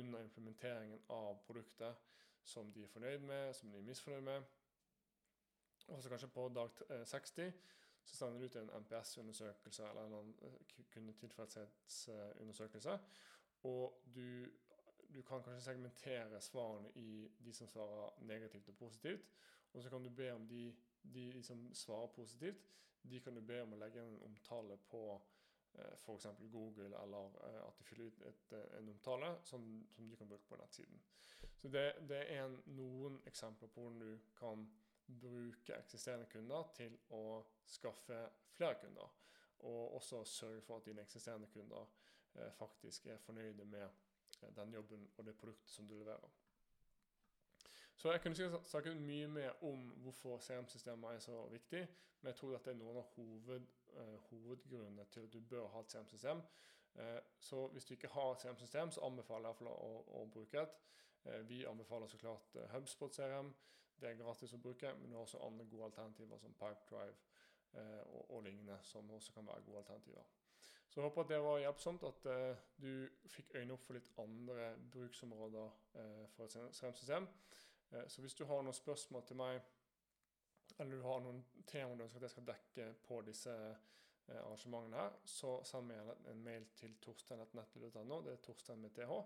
under 0.00 0.18
implementeringen 0.24 1.00
av 1.12 1.32
produktet 1.46 1.94
som 2.44 2.72
de 2.72 2.82
er 2.84 2.88
fornøyd 2.92 3.20
med, 3.24 3.54
som 3.56 3.70
de 3.70 3.76
er 3.78 3.88
misfornøyd 3.88 4.24
med. 4.24 4.40
Og 5.88 6.02
så 6.02 6.08
kanskje 6.08 6.28
på 6.32 6.48
dag 6.56 6.70
60 7.06 7.42
eh, 7.42 7.52
så 8.04 8.16
sender 8.16 8.38
du 8.38 8.44
ut 8.44 8.56
en 8.56 8.70
NPS-undersøkelse 8.80 9.88
eller 9.88 10.02
en 10.06 10.34
eh, 10.42 10.52
kundetilfredshetsundersøkelse. 10.92 12.98
Og 13.62 14.02
du, 14.14 14.50
du, 15.10 15.22
kan 15.22 15.42
kanskje 15.42 15.60
segmentere 15.64 16.40
svarene 16.40 16.90
i 17.00 17.28
de 17.44 17.52
som 17.52 17.68
svarer 17.68 18.22
negativt 18.24 18.68
og 18.68 18.76
positivt. 18.76 19.30
Og 19.72 19.82
så 19.82 19.90
kan 19.90 20.04
du 20.04 20.10
be 20.10 20.30
om 20.32 20.48
de 20.48 20.68
de 21.12 21.42
som 21.42 21.74
svarer 21.74 22.06
positivt, 22.06 22.70
de 23.02 23.20
kan 23.20 23.34
du 23.34 23.40
be 23.40 23.60
om 23.62 23.74
å 23.74 23.78
legge 23.78 24.00
en 24.00 24.20
omtale 24.24 24.76
på 24.88 25.02
eh, 25.74 25.96
f.eks. 25.98 26.26
Google, 26.52 26.96
eller 27.02 27.34
eh, 27.44 27.60
at 27.66 27.78
de 27.78 27.84
fyller 27.84 28.08
ut 28.08 28.22
et, 28.30 28.52
eh, 28.56 28.78
en 28.78 28.88
omtale 28.88 29.34
som, 29.44 29.66
som, 29.92 30.08
de 30.08 30.16
kan 30.16 30.30
bruke 30.30 30.48
på 30.48 30.56
nettsiden. 30.60 31.02
Så 31.60 31.68
det, 31.68 31.84
det 32.08 32.22
er 32.32 32.46
en, 32.46 32.56
noen 32.76 33.20
eksempler 33.28 33.68
på 33.72 33.84
hvordan 33.84 34.00
du 34.00 34.32
kan 34.38 34.64
bruke 35.04 35.76
eksisterende 35.76 36.30
kunder 36.32 36.72
til 36.76 36.96
å 37.12 37.42
skaffe 37.68 38.22
flere 38.56 38.80
kunder. 38.80 39.12
Og 39.68 39.98
også 39.98 40.24
sørge 40.28 40.64
for 40.64 40.80
at 40.80 40.88
dine 40.88 41.04
eksisterende 41.04 41.50
kunder 41.52 41.84
eh, 42.34 42.50
faktisk 42.56 43.06
er 43.12 43.20
fornøyde 43.20 43.68
med 43.68 44.03
den 44.56 44.74
jobben 44.74 45.08
og 45.16 45.26
det 45.26 45.36
produktet 45.36 45.70
som 45.70 45.88
du 45.88 45.94
leverer. 45.98 46.32
Så 47.96 48.12
jeg 48.12 48.20
kunne 48.20 48.64
snakket 48.64 48.96
mye 48.96 49.26
mer 49.28 49.62
om 49.64 49.88
hvorfor 49.88 50.38
CRM-systemer 50.38 51.12
er 51.12 51.18
så 51.18 51.46
viktig, 51.48 51.88
men 52.20 52.26
jeg 52.26 52.36
tror 52.36 52.50
dette 52.52 52.70
er 52.70 52.76
noen 52.76 52.98
av 53.00 53.06
hoved, 53.14 53.68
uh, 53.94 54.16
hovedgrunnene 54.30 55.06
til 55.12 55.26
at 55.26 55.32
du 55.32 55.40
bør 55.40 55.68
ha 55.72 55.80
et 55.80 55.94
CRM-system. 55.94 56.42
Uh, 56.94 57.20
så 57.40 57.66
hvis 57.72 57.84
du 57.84 57.94
ikke 57.94 58.10
har 58.12 58.32
et 58.32 58.44
CRM-system, 58.44 58.90
så 58.90 59.06
anbefaler 59.06 59.48
jeg 59.48 59.54
iallfall 59.54 59.70
å, 59.72 60.20
å 60.20 60.26
bruke 60.34 60.62
et. 60.66 60.76
Uh, 61.24 61.40
vi 61.48 61.62
anbefaler 61.64 62.10
så 62.10 62.20
klart 62.20 62.56
HubSpot 62.74 63.14
CRM. 63.14 63.54
Det 64.00 64.10
er 64.10 64.20
gratis 64.20 64.52
å 64.52 64.60
bruke, 64.60 64.94
men 64.98 65.10
du 65.10 65.16
har 65.16 65.24
også 65.24 65.40
andre 65.46 65.66
gode 65.70 65.88
alternativer 65.88 66.38
som 66.42 66.52
Pipedrive 66.60 67.14
og, 67.74 68.30
og 68.30 68.42
lignende, 68.42 68.76
som 68.86 69.10
også 69.10 69.32
kan 69.32 69.46
være 69.46 69.62
gode 69.66 69.78
alternativer. 69.78 70.26
Så 70.94 71.00
jeg 71.00 71.08
håper 71.08 71.24
at 71.24 71.30
det 71.32 71.40
var 71.42 71.58
hjelpsomt, 71.58 72.04
at 72.06 72.26
du 72.78 72.90
fikk 73.26 73.56
øynene 73.58 73.74
opp 73.74 73.82
for 73.82 73.98
litt 73.98 74.12
andre 74.22 74.68
bruksområder 74.94 75.72
for 76.36 76.44
et 76.46 76.54
CRM-system. 76.54 77.26
Uh, 77.94 78.08
så 78.08 78.20
hvis 78.20 78.34
du 78.34 78.44
har 78.44 78.62
noen 78.62 78.74
spørsmål 78.74 79.24
til 79.26 79.36
meg, 79.36 79.60
eller 80.78 80.96
du 80.96 81.02
har 81.02 81.20
noen 81.22 81.42
temaer 81.66 81.98
du 81.98 82.04
ønsker 82.04 82.18
at 82.18 82.28
jeg 82.28 82.34
skal 82.34 82.46
dekke 82.48 82.86
på 83.06 83.20
disse 83.26 83.52
eh, 83.54 84.40
arrangementene 84.40 84.98
her, 84.98 85.18
så 85.28 85.52
send 85.68 85.86
meg 85.90 86.08
en 86.32 86.42
mail 86.42 86.64
til 86.78 86.96
torstein.nettlyd.no. 87.04 88.20
Det 88.24 88.32
er 88.32 88.40
Torstein 88.42 88.82
med 88.82 88.94
TH. 88.96 89.20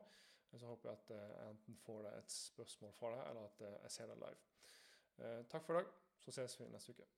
Så 0.58 0.66
håper 0.66 0.90
jeg 0.90 0.98
at 0.98 1.14
jeg 1.14 1.46
enten 1.46 1.80
får 1.84 2.02
deg 2.04 2.18
et 2.18 2.34
spørsmål 2.34 2.92
fra 2.98 3.14
deg, 3.14 3.24
eller 3.30 3.48
at 3.48 3.64
jeg 3.68 3.94
ser 3.96 4.12
deg 4.12 4.20
live. 4.26 4.52
Eh, 5.18 5.40
takk 5.52 5.64
for 5.64 5.78
i 5.78 5.80
dag. 5.80 5.96
Så 6.24 6.36
ses 6.36 6.60
vi 6.60 6.68
neste 6.72 6.96
uke. 6.96 7.08